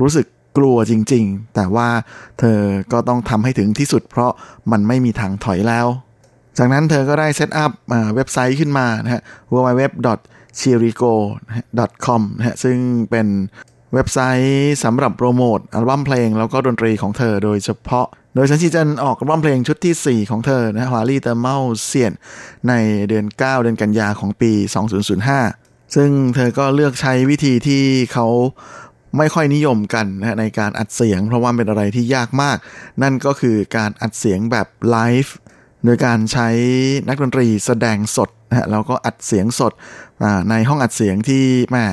[0.00, 0.26] รู้สึก
[0.58, 1.88] กลัวจริง ๆ แต่ว่า
[2.38, 2.58] เธอ
[2.92, 4.30] ก็ต้องทำให้ถึงที่สุด เพราะ
[4.72, 5.86] มันไม่มีทางถอยแล้ว
[6.58, 7.72] จากนั้นเธอก็ได้ set up
[8.14, 12.76] เว็บไซต์ขึ้นมานะฮะ www.cheerego.com นะฮะซึ่ง
[13.10, 13.26] เป็น
[13.94, 22.12] เว็บไซต์สำหรับโปรโมทอัลบั้มเพลงแล้วก็ดนตรีของเธอโดยเฉพาะ โดยเฉินฉีเจินออกอัลบั้มเพลงชุดที่ 4 ของเธอนะ 華麗的冒險
[22.68, 22.72] ใน
[23.08, 24.52] เดือน 9 เดือนกันยาของปี
[25.24, 27.82] 2005 ซึ่งเธอก็เลือกใช้วิธีที่
[28.12, 28.26] เขา
[29.16, 32.56] ไม่ค่อยนิยมกันนะในการอัดเสียง เพราะว่าเป็นอะไรที่ยากมาก
[33.02, 35.34] นั่นก็คือการอัดเสียงแบบไลฟ์
[35.84, 36.48] โดยการใช้
[37.08, 39.72] นักดนตรีแสดงสดนะฮะแล้วก็อัดเสียงสด
[40.50, 41.84] ในห้องอัดเสียงที่แม่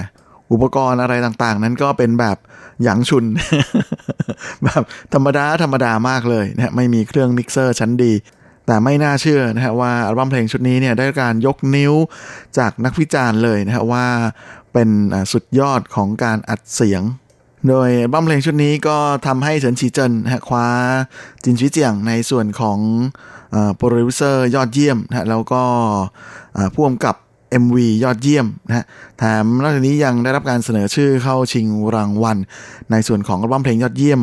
[0.52, 2.38] อุปกรณ์อะไรต่างๆ นั้นก็เป็นแบบ
[2.84, 3.26] 陽春
[4.64, 4.84] แบบ
[5.14, 8.14] ธรรมดา ธรรมดามากเลยนะฮะไม่มีเครื่องมิกเซอร์ชั้นดี
[8.66, 11.94] แต่ไม่น่าเชื่อนะฮะว่าอัลบั้มเพลงชุดนี้เนี่ยได้การยกนิ้ว
[12.58, 14.06] จากนักวิจารณ์เลยนะฮะว่า
[14.74, 17.02] เป็นอ่าสุดยอดของการอัดเสียง
[17.70, 20.68] โดยอัลบั้มเพลงชุดนี้ก็ทำให้เฉินฉีเจินนะฮะคว้า
[21.44, 22.80] 金曲獎ในส่วนของ
[23.78, 25.64] โปรดิวเซอร์ยอดเยี่ยมนะฮะแล้วก็
[26.58, 27.16] อ่าผู้กำกับ
[27.64, 28.86] MV ยอดเยี่ยมนะฮะ
[29.18, 32.38] แถมนอกจากนี้ยังได้รับการเสนอชื่อเข้าชิงรางวัล
[32.92, 34.22] ในส่วนของอัลบั้มเพลงยอดเยี่ยม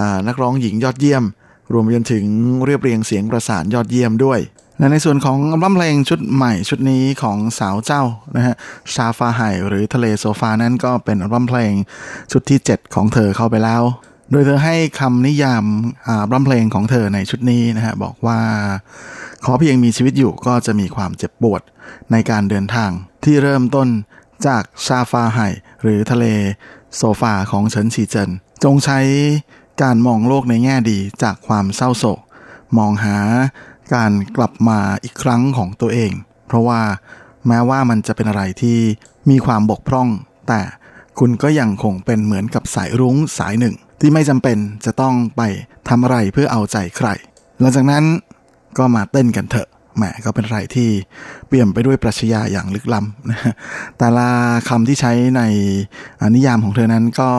[0.00, 1.24] อ่านักร้องหญิงยอดเยี่ยม
[1.72, 2.24] รวมไปจนถึง
[2.64, 4.40] เรียบเรียงเสียงประสานยอดเยี่ยมด้วย
[4.78, 8.02] และในส่วนของอัลบั้มเพลงชุดใหม่ชุดนี้ของสาวเจ้า
[8.36, 8.54] นะฮะ
[8.94, 11.72] ชาฟาไห่หรือทะเลโซฟานั้นก็เป็นอัลบั้มเพลง
[12.32, 13.82] ชุดที่ 7 ของเธอเข้าไปแล้ว
[14.30, 15.64] โดยเธอให้คำนิยาม
[16.06, 18.40] อ่าอัลบั้มเพลงของเธอในชุดนี้นะฮะบอกว่า
[19.44, 21.62] ขอเพียงมีชีวิตอยู่ก็จะมีความเจ็บปวด
[22.12, 22.90] ในการเดินทาง
[23.24, 23.88] ที่เริ่มต้น
[24.46, 25.48] จากชาฟาไห่
[25.82, 26.24] หรือทะเล
[26.96, 28.30] โซฟาของเฉินฉีเจิน
[28.64, 28.98] จงใช้
[29.82, 32.20] การมองโลกในแง่ดีจากความเศร้าโศก
[32.78, 33.16] มองหา
[33.94, 36.12] การกลับมาอีกครั้งของตัวเอง
[36.46, 36.80] เพราะว่า
[37.46, 38.78] แม้ว่ามันจะเป็นอะไรที่
[39.30, 40.08] มีความบกพร่อง
[40.48, 40.60] แต่
[41.18, 45.42] คุณก็ยังคงเป็นเหมือนกับสายรุ้งสายหนึ่ง ที่ไม่จำเป็นจะต้องไป
[45.88, 47.08] ทำอะไรเพื่อเอาใจใคร
[47.60, 48.04] หลังจากนั้น
[48.78, 50.88] ก็มาเต้นกันเถอะแหมก็เป็นอะไรที่
[51.46, 53.38] เปี่ยมไปด้วยปรัชญาอย่างลึกล้ำนะ
[53.98, 54.28] แต่ละ
[54.68, 55.42] คำที่ใช้ใน
[56.34, 57.30] นิยามของเธอนั้นก็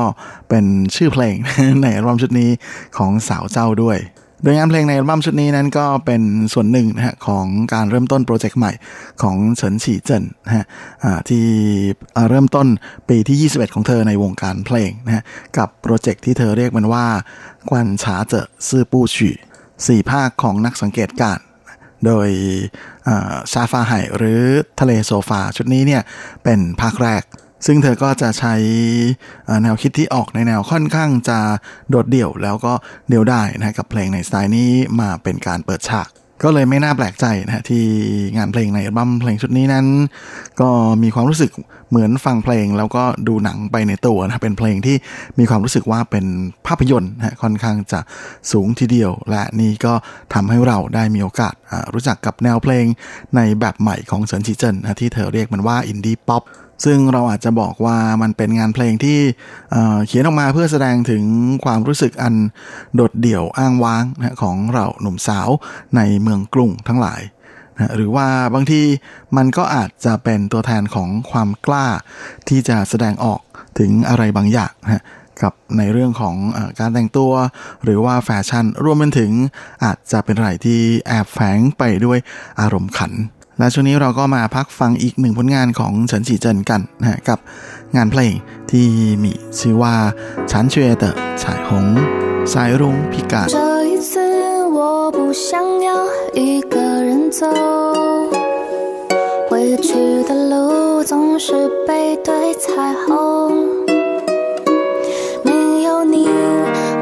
[0.50, 1.36] เป็นชื่อเพลง
[1.82, 2.50] ในอัลบั้มชุดนี้
[2.98, 3.98] ของสาวเจ้าด้วย
[4.44, 6.22] โดยงานเพลงในอัลบั้มชุดนี้นั้นก็เป็น
[6.54, 8.72] ส่วนหนึ่งนะฮะของการเริ่มต้นโปรเจกต์ใหม่
[9.22, 10.66] ของเฉินฉีเจินนะฮะ
[11.30, 11.46] ที่
[12.30, 12.68] เริ่มต้น
[13.10, 15.24] ปีที่ 21 ของเธอในวงการเพลงนะฮะ
[15.58, 17.06] กับโปรเจกต์ที่เธอเรียกมันว่า
[17.70, 19.34] กวนฉาเจอซื่อปู้ฉี่
[19.88, 21.40] สี่ภาคของนักสังเกตการ
[22.06, 22.30] โดย
[23.08, 24.42] อ่าชาฟาไห่หรือ
[24.80, 26.02] ทะเลโซฟาชุดนี้เนี่ย
[26.44, 27.24] เป็นภาคแรก
[27.66, 28.54] ซึ่งเธอก็จะใช้
[29.64, 31.40] แนวคิดที่ออกในแนวค่อนข้างจะ
[31.90, 32.74] โดดเดี่ยวแล้วก็
[33.10, 36.10] เดียวได้นะกับเพลงในสไตล์นี้มาเป็นการเปิดฉาก
[36.44, 37.84] ก็เลยไม่น่าแปลกใจนะฮะที่
[38.38, 39.86] งานเพลงในอัลบั้มเพลงชุดนี้นั้น
[40.62, 40.70] ก็
[41.04, 41.52] มีความรู้สึก
[41.90, 44.96] เหมือนฟังเพลงแล้วก็ดูหนังไปในตัวนะเป็นเพลงที่
[45.40, 46.26] มีความรู้สึกว่าเป็น
[46.68, 48.00] ภาพยนตร์นะฮะค่อนข้างจะ
[48.52, 49.94] สูงทีเดียว และนี่ก็
[50.34, 51.54] ทำให้เราได้มีโอกาส
[51.94, 52.86] รู้จักกับแนวเพลง
[53.36, 56.44] ในแบบใหม่ของเฉินฉีเจินนะที่เธอเรียกมันว่า indie pop
[56.86, 59.74] ซึ่งเราอาจจะบอกว่ามันเป็นงานเพลงที่
[60.08, 61.24] เขียนออกมาเพื่อแสดงถึง
[61.66, 62.36] ความรู้สึกอัน
[62.96, 65.50] โดดเดี่ยวอ้างว้างนะของเราหนุ่มสาว
[65.96, 67.22] ในเมืองกรุงทั้งหลาย
[67.76, 68.82] นะหรือว่าบางที
[69.38, 71.88] มันก็อาจจะเป็นตัวแทนของความกล้า
[72.48, 73.42] ที่จะแสดงออก
[73.80, 75.04] ถึงอะไรบางอย่างนะ
[75.42, 77.32] กับในเรื่องของอการแต่งตัว
[77.84, 79.32] หรือว่าแฟชั่นรวมไปถึง
[79.84, 82.20] อาจจะเป็นอะไรที่แอบแฝงไปด้วย
[82.62, 83.12] อารมณ์ขัน
[83.59, 87.39] และช่วงนี้เราก็มาพักฟังอีกหนึ่งผลงานของเฉินฉีเจินกันนะฮะกับ
[87.97, 88.35] งานเพลง
[88.71, 88.87] ที่
[89.25, 89.95] มีชื่อว่า
[90.51, 91.11] ฉันเชยเตอ
[91.43, 91.87] ฉายหง
[92.53, 93.59] สายรุ้งพิกา 这
[93.91, 94.13] 一次
[94.77, 94.79] 我
[95.17, 95.51] 不想
[95.87, 95.89] 要
[96.41, 96.75] 一个
[97.07, 97.41] 人走，
[99.49, 99.53] 回
[99.87, 99.89] 去
[100.29, 101.47] 的路总是
[101.87, 102.67] 背对彩
[103.03, 103.07] 虹。
[105.47, 105.51] 没
[105.87, 106.27] 有你，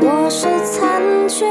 [0.07, 0.09] 我
[0.39, 0.41] 是
[0.73, 0.81] 残
[1.29, 1.47] 缺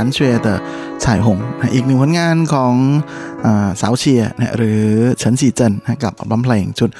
[0.00, 0.58] ันเชียร์เดอ
[1.04, 2.74] ฉายหงนะอีกหนึ่งผลงานของ
[3.44, 3.46] อ
[3.80, 4.84] สาวเชียนะหรือ
[5.18, 6.90] เฉินซีเจินนะกับอัลบั้มเพลงชุด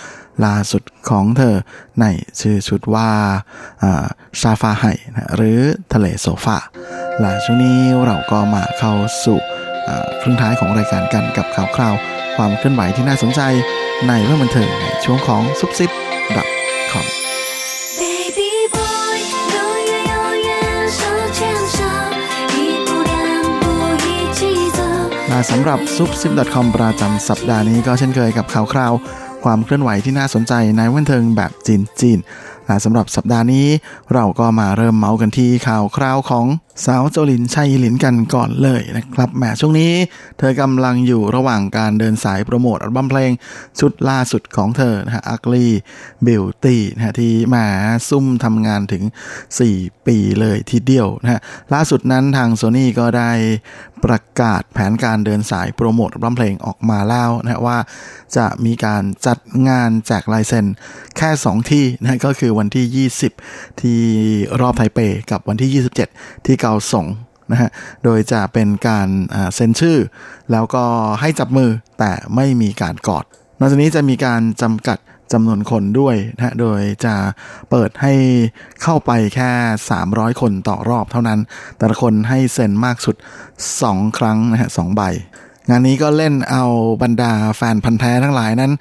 [0.44, 1.54] ล่าสุดของเธอ
[2.00, 2.04] ใน
[2.40, 3.10] ชื่อชุดว่า
[4.40, 5.58] ซาฟาไห่นะหรือ
[5.92, 6.56] ทะเลโซฟา
[7.20, 8.92] และช่วงนี้เราก็มาเข้า
[9.24, 9.38] สู่
[10.20, 11.94] ครึ่งท้ายของรายการกันกับข่าวคราว
[12.36, 13.40] ความเคลื่อนไหวที่น่าสนใจ
[14.08, 15.90] ในเรื่องบันเทิงในช่วงของซุปซิป
[16.92, 17.19] .com Baby
[25.48, 28.92] สำหรับซุปซิป .com ประจำสัปดาห์นี้ก็เช่นเคยกับข่าวคราว
[29.44, 32.18] ความเคลื่อนไหวที่น่าสนใจในวันเทิงแบบจีนจีน
[32.70, 33.66] และสำหรับสัปดาห์นี้
[34.14, 36.46] เราก็มาเริ่มเมาส์กันที่ข่าวคราวของ
[36.86, 39.92] สาวโจลินชัยหลินกันก่อนเลยนะครับแหมช่วงนี้
[40.38, 43.32] เธอกำลังอยู่ระหว่างการเดินสายโปรโมทอัลบั้มเพลง
[43.80, 45.68] ชุดล่าสุดของเธอนะฮะ Ugly
[46.26, 47.64] Beauty นะฮะที่มา
[48.08, 49.02] ซุ่มทำงานถึง
[49.56, 51.40] 4 ปีเลยทีเดียวนะฮะ
[51.74, 53.30] ล่าสุดนั้นทาง Sony ก็ได้
[54.04, 57.78] ประกาศแผนการเดินสายโปรโมทอัลบั้มเพลงออกมาแล้วนะฮะว่า
[58.36, 60.66] จะมีการจัดงานแจกลายเซ็น
[61.16, 63.08] แค่ 2 ที่นะก็คือวันที่
[63.42, 64.00] 20 ที่
[64.60, 64.98] รอบไทเป
[65.30, 67.06] กับวันที่ 27 ที่เกาสง
[67.50, 67.70] นะฮะ
[68.04, 69.08] โดยจะเป็นการ
[69.54, 69.98] เซ็นชื่อ
[70.52, 70.84] แล้วก็
[71.20, 73.24] ให้จับมือแต่ไม่มีการกอด
[73.58, 74.98] นอกจากนี้จะมีการจำกัด
[75.32, 77.14] จำนวนคนด้วยนะฮะ โดยจะ
[77.70, 78.14] เปิดให้
[78.82, 79.50] เข้าไปแค่
[79.96, 81.40] 300 คนต่อรอบเท่านั้น
[81.78, 83.16] แต่ละคนให้เซ็นมากสุด
[83.66, 85.02] 2 ครั้งนะฮะสองใบ
[85.68, 86.64] งานนี้ก็เล่นเอา
[87.02, 88.72] บรรดาแฟนพันธ์แท้ทั้งหลายนั้น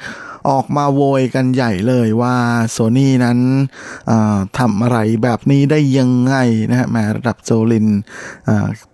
[0.49, 2.35] ออกมาโวยกันใหญ่เลยว่า
[2.71, 3.39] โซนี่นั้น
[4.57, 6.35] ทำอะไรแบบนี้ได้ยังไง
[6.69, 7.87] นะฮะแมาระดับโจลิน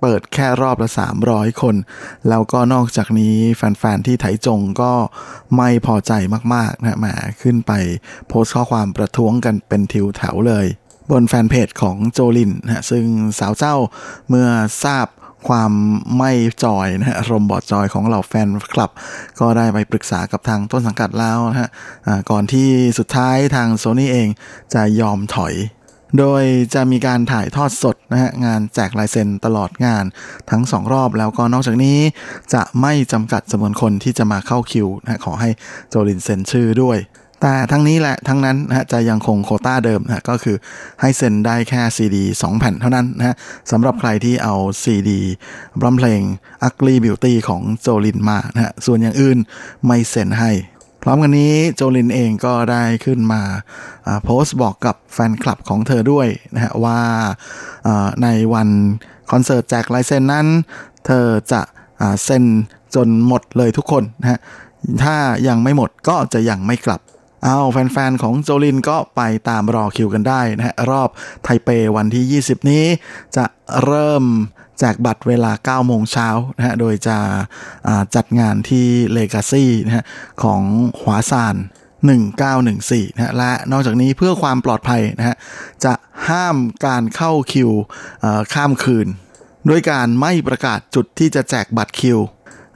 [0.01, 0.89] เปิดแค่รอบละ
[1.25, 1.75] 300 คน
[2.29, 4.93] แล้วก็นอกจากนี้แฟนๆที่ไถจงก็
[5.55, 6.11] ไม่พอใจ
[6.53, 7.71] มากๆนะฮะแหมาขึ้นไป
[8.27, 10.67] โพสต์ข้อความประท้วงกันเป็นทิวแถวเลย
[11.11, 13.05] บนแฟนเพจของโจลินนะซึ่ง
[13.39, 13.75] สาวเจ้า
[14.29, 14.47] เมื่อ
[14.83, 15.07] ทราบ
[15.47, 15.71] ความ
[16.17, 16.31] ไม่
[16.63, 18.91] จอยนะฮะอารมณ์บอดจอยของเหล่าแฟนคลับ
[19.39, 21.69] ก็ได้ไปปรึกษากับทางต้นสังกัดแล้วนะฮะ
[22.07, 22.67] อ่าก่อนที่
[22.97, 24.27] สุดท้ายทางโซนี่เอง
[24.73, 25.55] จะยอมถอย
[26.19, 26.43] โดย
[26.73, 30.05] จะมีการถ่ายทอดสดนะฮะงานแจกลายเซ็นตลอดงาน
[30.49, 31.97] ทั้งสองรอบแล้วก็นอกจากนี้
[32.53, 35.49] จะไม่จำกัดจำนวนคนที่จะมาเข้าคิวนะฮะขอให้
[35.89, 36.97] โจลินเซ็นชื่อด้วย
[37.41, 40.57] แต่ทั้งนี้แหละทั้งนั้นนะฮะจะยังคงโคต้าเดิมนะก็คือ
[41.01, 43.35] ให้เซ็นได้แค่ซีดี2แผ่นเท่านั้นนะฮะ
[43.71, 45.21] สำหรับใครที่เอาซีดี
[45.79, 46.21] บรัมเพลง
[46.67, 49.37] Ugly Beauty ของโจลินมานะฮะส่วนอย่างอื่น
[49.85, 50.51] ไม่เซ็นให้
[51.03, 53.41] พร้อมกันนี้โจลินเองก็ได้ขึ้นมา
[54.23, 56.99] โพสต์บอกกับแฟนคลับของเธอด้วยนะฮะว่า
[58.23, 58.69] ในวัน
[59.31, 60.47] คอนเสิร์ตแจกลายเซ็นนั้น
[61.05, 61.61] เธอจะ
[62.23, 62.43] เซ็น
[62.95, 64.39] จนหมดเลยทุกคนนะฮะ
[65.03, 65.15] ถ้า
[65.47, 67.01] ยังไม่หมดก็จะยังไม่กลับ
[67.43, 71.09] เอาแฟนๆ ของโจลินก็ไปตามรอคิวกันได้นะฮะรอบ
[71.43, 72.85] ไทเปวันที่ 20 นี้
[73.35, 73.45] จะ
[73.83, 74.23] เริ่ม
[74.79, 76.27] แจกบัตรเวลา 9 โมงเช้า
[76.57, 77.17] นะฮะโดยจะ
[78.15, 80.03] จัดงานที่เลกาซี่นะฮะ
[80.43, 80.61] ของ
[80.99, 81.55] หวาซาน
[82.35, 85.35] 1914นะฮะและนอกจากนี้เพื่อความปลอดภัยนะฮะ
[85.85, 85.93] จะ
[86.29, 87.71] ห้ามการเข้าคิว
[88.53, 89.07] ข้ามคืน
[89.69, 92.19] ด้วยการไม่ประกาศจุดที่จะแจกบัตรคิว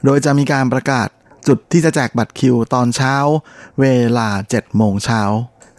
[0.05, 1.07] โดยจะมีการประกาศ
[1.47, 3.15] จุดที่จะแจกบัตรคิวตอนเช้า
[3.81, 3.85] เว
[4.17, 5.21] ลา 7 โมงเช้า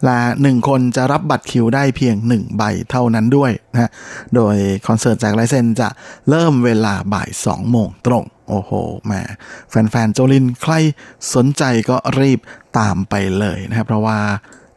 [0.05, 3.91] และหนึ่งคนจะรับบัตรคิวได้เพียง 1 ใบเท่านั้นด้วยนะฮะ
[4.35, 4.57] โดย
[4.87, 5.89] คอนเสิร์ตแจกลายเซ็นจะ
[6.31, 8.73] เริ่มเวลาบ่าย 2 โมงตรง โอ้โห
[9.05, 9.13] แหม
[9.71, 10.75] แฟนๆโจลินใคร
[11.35, 12.41] สนใจก็รีบ
[12.79, 14.19] ตามไปเลยนะครับ เพราะว่า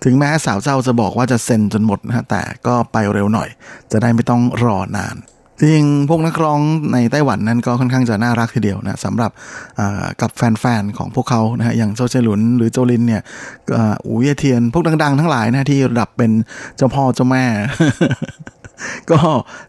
[0.04, 3.50] ถึงแม้สาวเจ้าจะบอกว่าจะเซ็นจนหมดนะแต่ก็ไปเร็วหน่อย
[3.92, 5.16] จะได้ไม่ต้องรอนาน
[5.62, 6.60] จริงพวกนักร้อง
[6.94, 9.32] ในไต้หวันนั้นก็ค่อนข้างจะน่ารักทีเดียวนะสำหรับ
[10.22, 13.22] กับแฟนๆของพวกเขานะฮะอย่างโจเจหลุนหรือโจลินเนี่ย
[14.06, 16.32] อูเยเทียนพวกดัง ๆ ทั้งหลายนะที่ระดับเป็น
[16.78, 17.46] เจ้าพ่อเจ้าแม่
[19.12, 19.18] ก็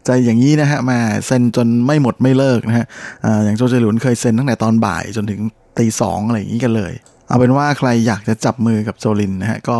[0.05, 2.85] ใจอย่างนี้นะฮะมาเซ็นจนไม่หมดไม่เลิกนะฮะ
[3.25, 5.41] อ่าอย่างโจเจหลุนเคยเซ็นตั้งแต่ตอนบ่ายจนถึง
[5.77, 6.93] ตีสองอะไรอย่างนี้กันเลย
[7.27, 9.77] เอาเป็นว่าใครอยากจะจับมือกับโจลินนะฮะก็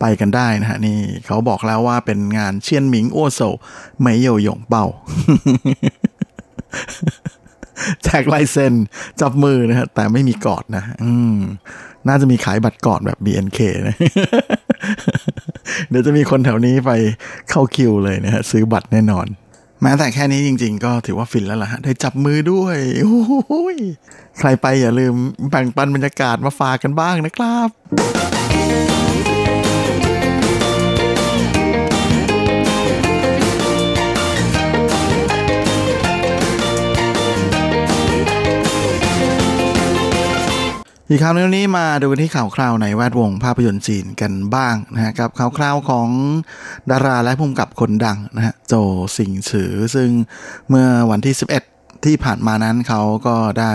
[0.00, 3.40] ไปกันได้นะฮะนี่เขาบอกแล้วว่าเป็นงานเชียนหมิงอ้วโซ
[4.00, 4.86] ไม่เย่หยงเป่า
[8.02, 8.74] แจกลายเซ็น
[9.20, 11.38] จับมือนะฮะแต่ไม่มีกอดนะ อืม
[12.08, 13.96] น่าจะมีขายบัตรกอดแบบ BNK นะ
[15.88, 16.90] เดี๋ยวจะมีคนแถวนี้ไป
[17.50, 19.26] เข้าคิวเลยนะฮะซื้อบัตรแน่นอน
[19.82, 23.76] แม้แต่แค่นี้จริง ๆ ก็ถือว่าฟินแล้วล่ะฮะ ได้จับมือด้วยโอ้ย
[24.38, 25.14] ใครไปอย่าลืม
[25.50, 27.68] แบ่งปันบรรยากาศมาฝากกันบ้างนะครับ
[41.10, 46.08] อีกข่าวในวันนี้มาดูกันที่ข่าวคราวในแวดวงภาพยนตร์จีนกันบ้างนะฮะกับข่าวคราวของ
[46.90, 48.74] ดาราและผู้กำกับคนดังนะฮะโจ
[49.16, 50.10] สิงฉือ ซึ่ง
[50.68, 51.34] เมื่อวันที่
[51.68, 53.72] 11 ที่ผ่านมานั้นเขาก็ได้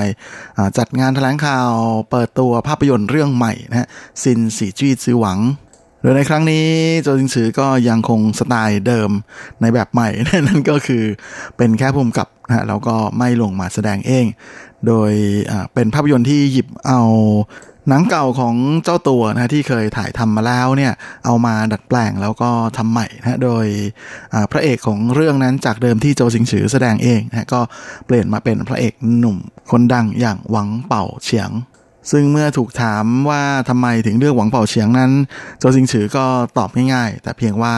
[0.78, 1.72] จัดงานแถลงข่าว
[2.12, 3.88] เปิดตัวภาพยนตร์เรื่องใหม่นะฮะ
[4.24, 5.40] ซินสีจี้ซือหวัง
[6.02, 6.66] โดยในครั้งนี้
[7.02, 9.10] โจซิงซือก็ยังคงสไตล์เดิม
[9.62, 10.10] ในแบบใหม่
[10.48, 11.04] นั่นก็คือ
[11.58, 14.26] เป็นแค่ภูมิกับนะฮะแล้วก็ไม่ลงมาแสดงเอง
[14.88, 15.12] โดย
[15.74, 17.02] เป็นภาพยนตร์ที่หยิบเอา
[17.90, 20.94] หนังเก่าของเจ้าตัวนะที่เคยถ่ายทำมาแล้วเนี่ย
[21.26, 23.66] เอามาดัดแปลงแล้วก็ทำใหม่นะโดย
[24.52, 27.62] พระเอกของเรื่องนั้นจากเดิมที่โจซิงฉือแสดงเองนะก็
[28.06, 29.38] เปลี่ยนมาเป็นพระเอกหนุ่ม
[29.72, 31.52] คนดังอย่างหวังเป่าเฉียง
[32.12, 35.12] ซึ่งเมื่อถูกถามว่าทำไมถึงเลือกหวังเป่าเฉียงนั้น
[35.60, 36.26] โจซิงฉือก็
[36.58, 37.74] ตอบง่ายๆ แต่เพียงว่า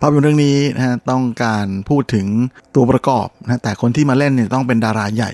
[0.00, 2.26] ภาพยนตร์เรื่องนี้นะต้องการพูดถึง
[2.74, 5.32] ตัวประกอบนะแต่คนที่มาเล่นเนี่ยต้องเป็นดาราใหญ่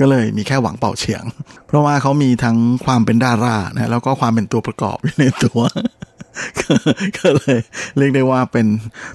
[0.00, 1.24] ก็เลยมีแค่หวังเป่าเฉียง
[1.66, 5.60] เพราะว่าเขามีทั้งความเป็นดารานะแล้วก็ความเป็นตัวประกอบอยู่ในตัว
[7.18, 7.58] ก็เลย
[7.96, 8.66] เรียกได้ว่าเป็น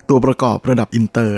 [0.09, 1.38] ตัวประกอบระดับอินเตอร์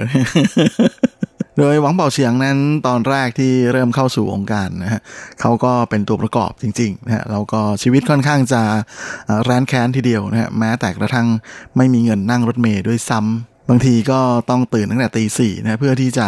[1.58, 5.02] โดยหวังเป่าเฉียงนั้นตอนแรกที่เริ่มเข้าสู่องค์การนะฮะ
[5.42, 8.62] เขาก็เป็นตัวประกอบจริงๆนะฮะแล้วก็ชีวิตค่อนข้างจะ
[9.44, 11.28] แร้นแค้นทีเดียวนะฮะแม้แต่กระทั่ง
[11.78, 14.20] ไม่มีเงินนั่งรถเมล์ด้วยซ้ำบางทีก็
[14.50, 16.28] ต้องตื่นตั้งแต่ตีสี่นะฮะเพื่อที่จะ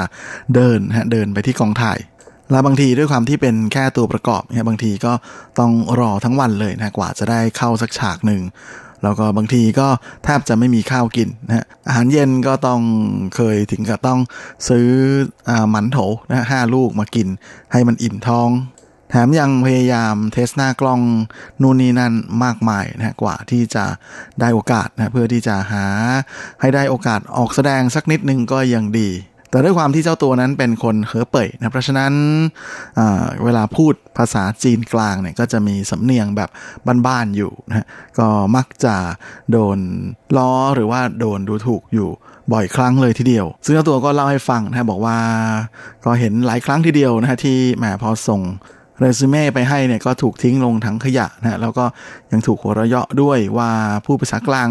[0.55, 1.99] เดินฮะเดินไปที่กองถ่าย
[2.53, 5.13] และบางทีด้วยความที่เป็นแค่ตัวประกอบเนี่ยบางทีก็
[5.59, 8.41] ต้องรอทั้งวันเลยนะกว่าจะได้เข้าสักฉากหนึ่ง
[9.03, 9.87] แล้วก็บางทีก็
[10.23, 12.81] แทบจะไม่มีข้าวกินนะฮะอาหารเย็นก็ต้อง
[13.35, 14.19] เคยถึงกับต้อง
[14.67, 14.87] ซื้อ
[15.49, 15.97] อหมันโถ
[16.29, 17.27] นะฮะห้าลูกมากิน
[17.71, 18.49] ให้มันอิ่มท้อง
[19.09, 21.01] แถมยังพยายามเทสหน้ากล้อง
[21.61, 23.85] นู่นนี่นั่นมากมายนะฮะกว่าที่จะ
[24.39, 25.85] ได้โอกาสนะเพื่อที่จะหา
[26.61, 29.09] ให้ได้โอกาสออกแสดงสักนิดนึงก็ยังดี
[29.53, 32.13] แต่ด้วยความที่เจ้าตัวนั้นเป็นคนเหอเป่ยนะเพราะฉะนั้น
[33.43, 36.49] เวลาพูดภาษาจีนกลางเนี่ยก็จะมีสำเนียงแบบ
[37.07, 37.87] บ้านๆอยู่นะ
[38.19, 38.95] ก็มักจะ
[39.51, 39.77] โดน
[40.37, 42.09] ล้อหรือว่าโดนดูถูกอยู่
[42.53, 45.17] บ่อยครั้งเลยทีเดียว ซึ่งเจ้าตัวก็เล่าให้ฟังนะบอกว่า
[46.05, 48.41] ก็เห็นหลายครั้งทีเดียวนะฮะที่แหมพอส่ง
[48.99, 51.85] เรซูเม่ไปให้เนี่ยก็ถูกทิ้งลงถังขยะนะฮะแล้วก็
[52.31, 53.69] ยังถูกหัวเราะเยาะด้วยว่า
[54.05, 54.67] พูดภาษากลาง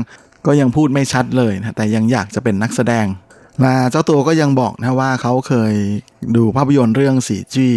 [0.47, 3.07] ก็ยังพูดไม่ชัดเลยนะแต่ยังอยากจะเป็นนักแสดง
[3.61, 5.75] และเจ้าตัวก็ยังบอกนะว่าเขาเคย
[6.37, 7.73] ดูภาพยนตร์เรื่องสีจี้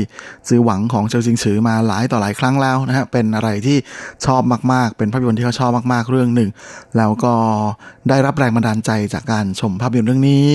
[0.47, 3.77] ซื้อหวังของเจ้าจิงฉือมาหลายต่อหลายครั้งแล้วนะฮะเป็นอะไรที่
[4.25, 4.41] ชอบ
[4.73, 6.49] มากๆ เป็นภาพยนตร์ที่เขาชอบมากๆเรื่องหนึ่ง
[6.97, 7.33] แล้วก็
[8.09, 10.45] ได้รับแรงบันดาลใจจากการชมภาพยนตร์เรื่องนี้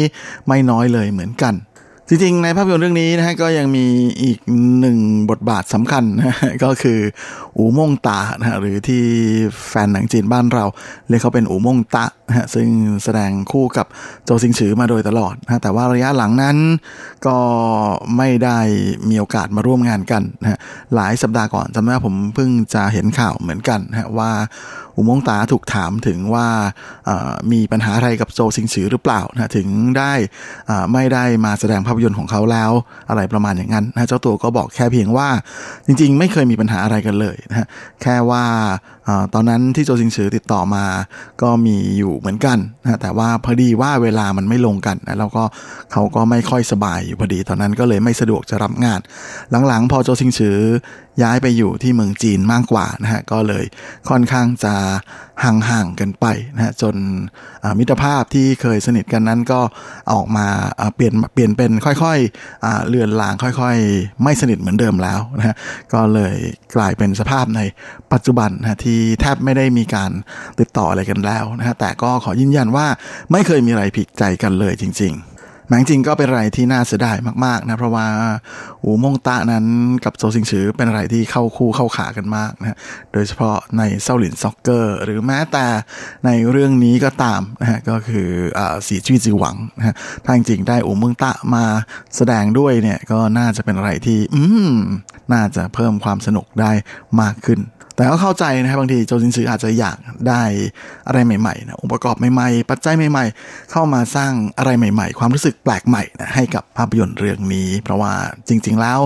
[0.48, 1.54] ไม่น้อยเลยเหมือนกัน
[2.12, 3.86] จริงๆ ในภาพยนตร์เรื่องนี้นะฮะก็ยังมี
[4.22, 4.38] อีก
[4.80, 4.98] หนึ่ง
[5.30, 6.98] บทบาทสำคัญนะฮะก็คือ
[7.56, 9.04] อูม่งตานะฮะหรือที่
[9.68, 10.64] แฟนหนังจีนบ้านเรา
[11.08, 12.68] เรียกเขาเป็นอูม่งตะนะฮะซึ่ง
[13.04, 13.86] แสดงคู่กับ
[14.24, 16.56] โจซิงฉือมาโดยตลอดนะฮะแต่ว่าระยะหลังนั้น
[17.26, 17.38] ก็
[18.16, 18.58] ไม่ได้
[19.08, 20.58] มีโอกาสมาร่วมงานกันนะฮะ
[20.94, 24.30] หลายสัปดาห์ก่อนจำได้ว่าผมเพิ่งจะเห็นข่าวเหมือนกันนะฮะว่า
[24.96, 26.46] อูม่งตาถูกถามถึงว่า
[27.52, 30.12] มีปัญหาอะไรกับโจซิงฉือหรือเปล่านะฮะถึงได้
[30.70, 32.72] อ่าไม่ได้มาแสดงภาพยนตร์ของเขาแล้ว
[33.08, 35.28] อะไรประมาณอย่างนั้นนะเจ้าตัวก็บอกแค่เพียงว่า
[35.86, 37.66] จริงๆ ไม่เคยมีปัญหาอะไรกันเลยนะ
[38.02, 38.44] แค่ว่า
[39.34, 40.84] ตอนนั้นที่โจซิงฉือติดต่อมา
[41.42, 45.44] ก็มีอยู่เหมือนกันนะแต่ว่าพอดีว่าเวลามันไม่ลงกันนะแล้วก็
[45.92, 49.00] เขาก็ไม่ค่อยสบายอยู่พอดี ตอนนั้นก็เลยไม่สะดวกจะรับงาน
[49.66, 50.58] หลังๆ พอโจซิงฉือ
[51.22, 53.64] ย้ายไปอยู่ที่เมืองจีนมากกว่านะฮะก็เลย
[54.08, 54.74] ค่อนข้างจะ
[55.44, 56.96] ห่างๆกันไปนะฮะจน
[57.78, 59.60] มิตรภาพที่เคยสนิทกันนั้นก็
[60.12, 60.46] ออกมา
[60.94, 65.54] เปลี่ยนเปลี่ยนเป็นค่อยๆเลือนลางค่อย ๆ ไม่สนิทเหมือนเดิมแล้วนะฮะ
[65.92, 66.34] ก็เลย
[66.76, 67.60] กลายเป็นสภาพใน
[68.12, 70.10] ปัจจุบันนะที่แทบไม่ได้มีการ
[70.60, 72.86] ติดต่ออะไรกันแล้วนะฮะแต่ก็ขอยืนยันว่า
[73.32, 75.30] ไม่เคยมีอะไรผิดใจกันเลยจริง ๆ
[75.68, 78.06] แม้จริงก็เป็นอะไรที่น่าเสียดายมากๆนะเพราะว่า
[78.84, 79.66] อูมงตะนั้น
[80.04, 82.78] กับโจซิงฉือเป็นอะไรที่เข้าคู่เข้าขากันมากนะ
[83.12, 85.66] โดยเฉพาะในเซาหลินซ็อกเกอร์ หรือแม้แต่
[86.26, 89.94] ในเรื่องนี้ก็ตามนะฮะก็คืออ่าสีจี้จือหวังนะฮะ
[90.24, 91.64] ถ้าจริงๆได้อูมงตะมา
[92.16, 94.42] แสดงด้วยเนี่ยก็น่าจะเป็นอะไรที่อื
[94.72, 94.76] ม
[95.32, 96.72] น่าจะเพิ่มความสนุกได้
[97.20, 97.60] มากขึ้น
[98.00, 99.98] แต่ก็เข้าใจนะครับบางทีโจซินซืออาจจะอยาก
[100.28, 100.42] ได้
[101.06, 108.12] อะไรใหม่ๆนะองค์ประกอบใหม่ๆ ปัจจัยใหม่ ๆ เข้ามาสร้างอะไรใหม่ ๆ ความรู้สึกแปลกใหม่นะให้กับภาพยนตร์เรื่องนี้ เพราะว่า
[108.48, 108.98] จริง ๆ แล้ว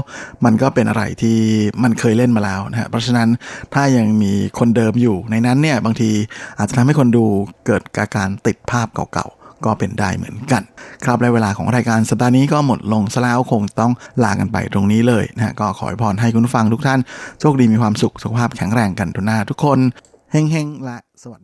[0.44, 1.38] มันก็เป็นอะไรที่
[1.82, 3.28] มันเคยเล่นมาแล้วนะฮะเพราะฉะนั้น
[3.74, 6.10] ถ้ายังมีคนเดิมอยู่ในนั้นเนี่ยบางที
[6.58, 7.24] อาจจะทำให้คนดู
[7.66, 7.82] เกิด
[8.16, 10.62] การติดภาพเก่าๆ ก็เป็นได้เหมือนกัน
[11.04, 13.92] ครับและเวลาของรายการสัปดาห์นี้ก็หมดลงซะแล้วคงต้อง
[14.24, 17.00] ลากันไปตรงนี้เลยนะก็ขอให้พรให้คุณฟังทุกท่าน
[17.40, 19.78] โชคดีมีความสุขสุขภาพแข็งแรงกันทุกหน้าทุกคน
[20.32, 21.43] เฮงๆและสวัสด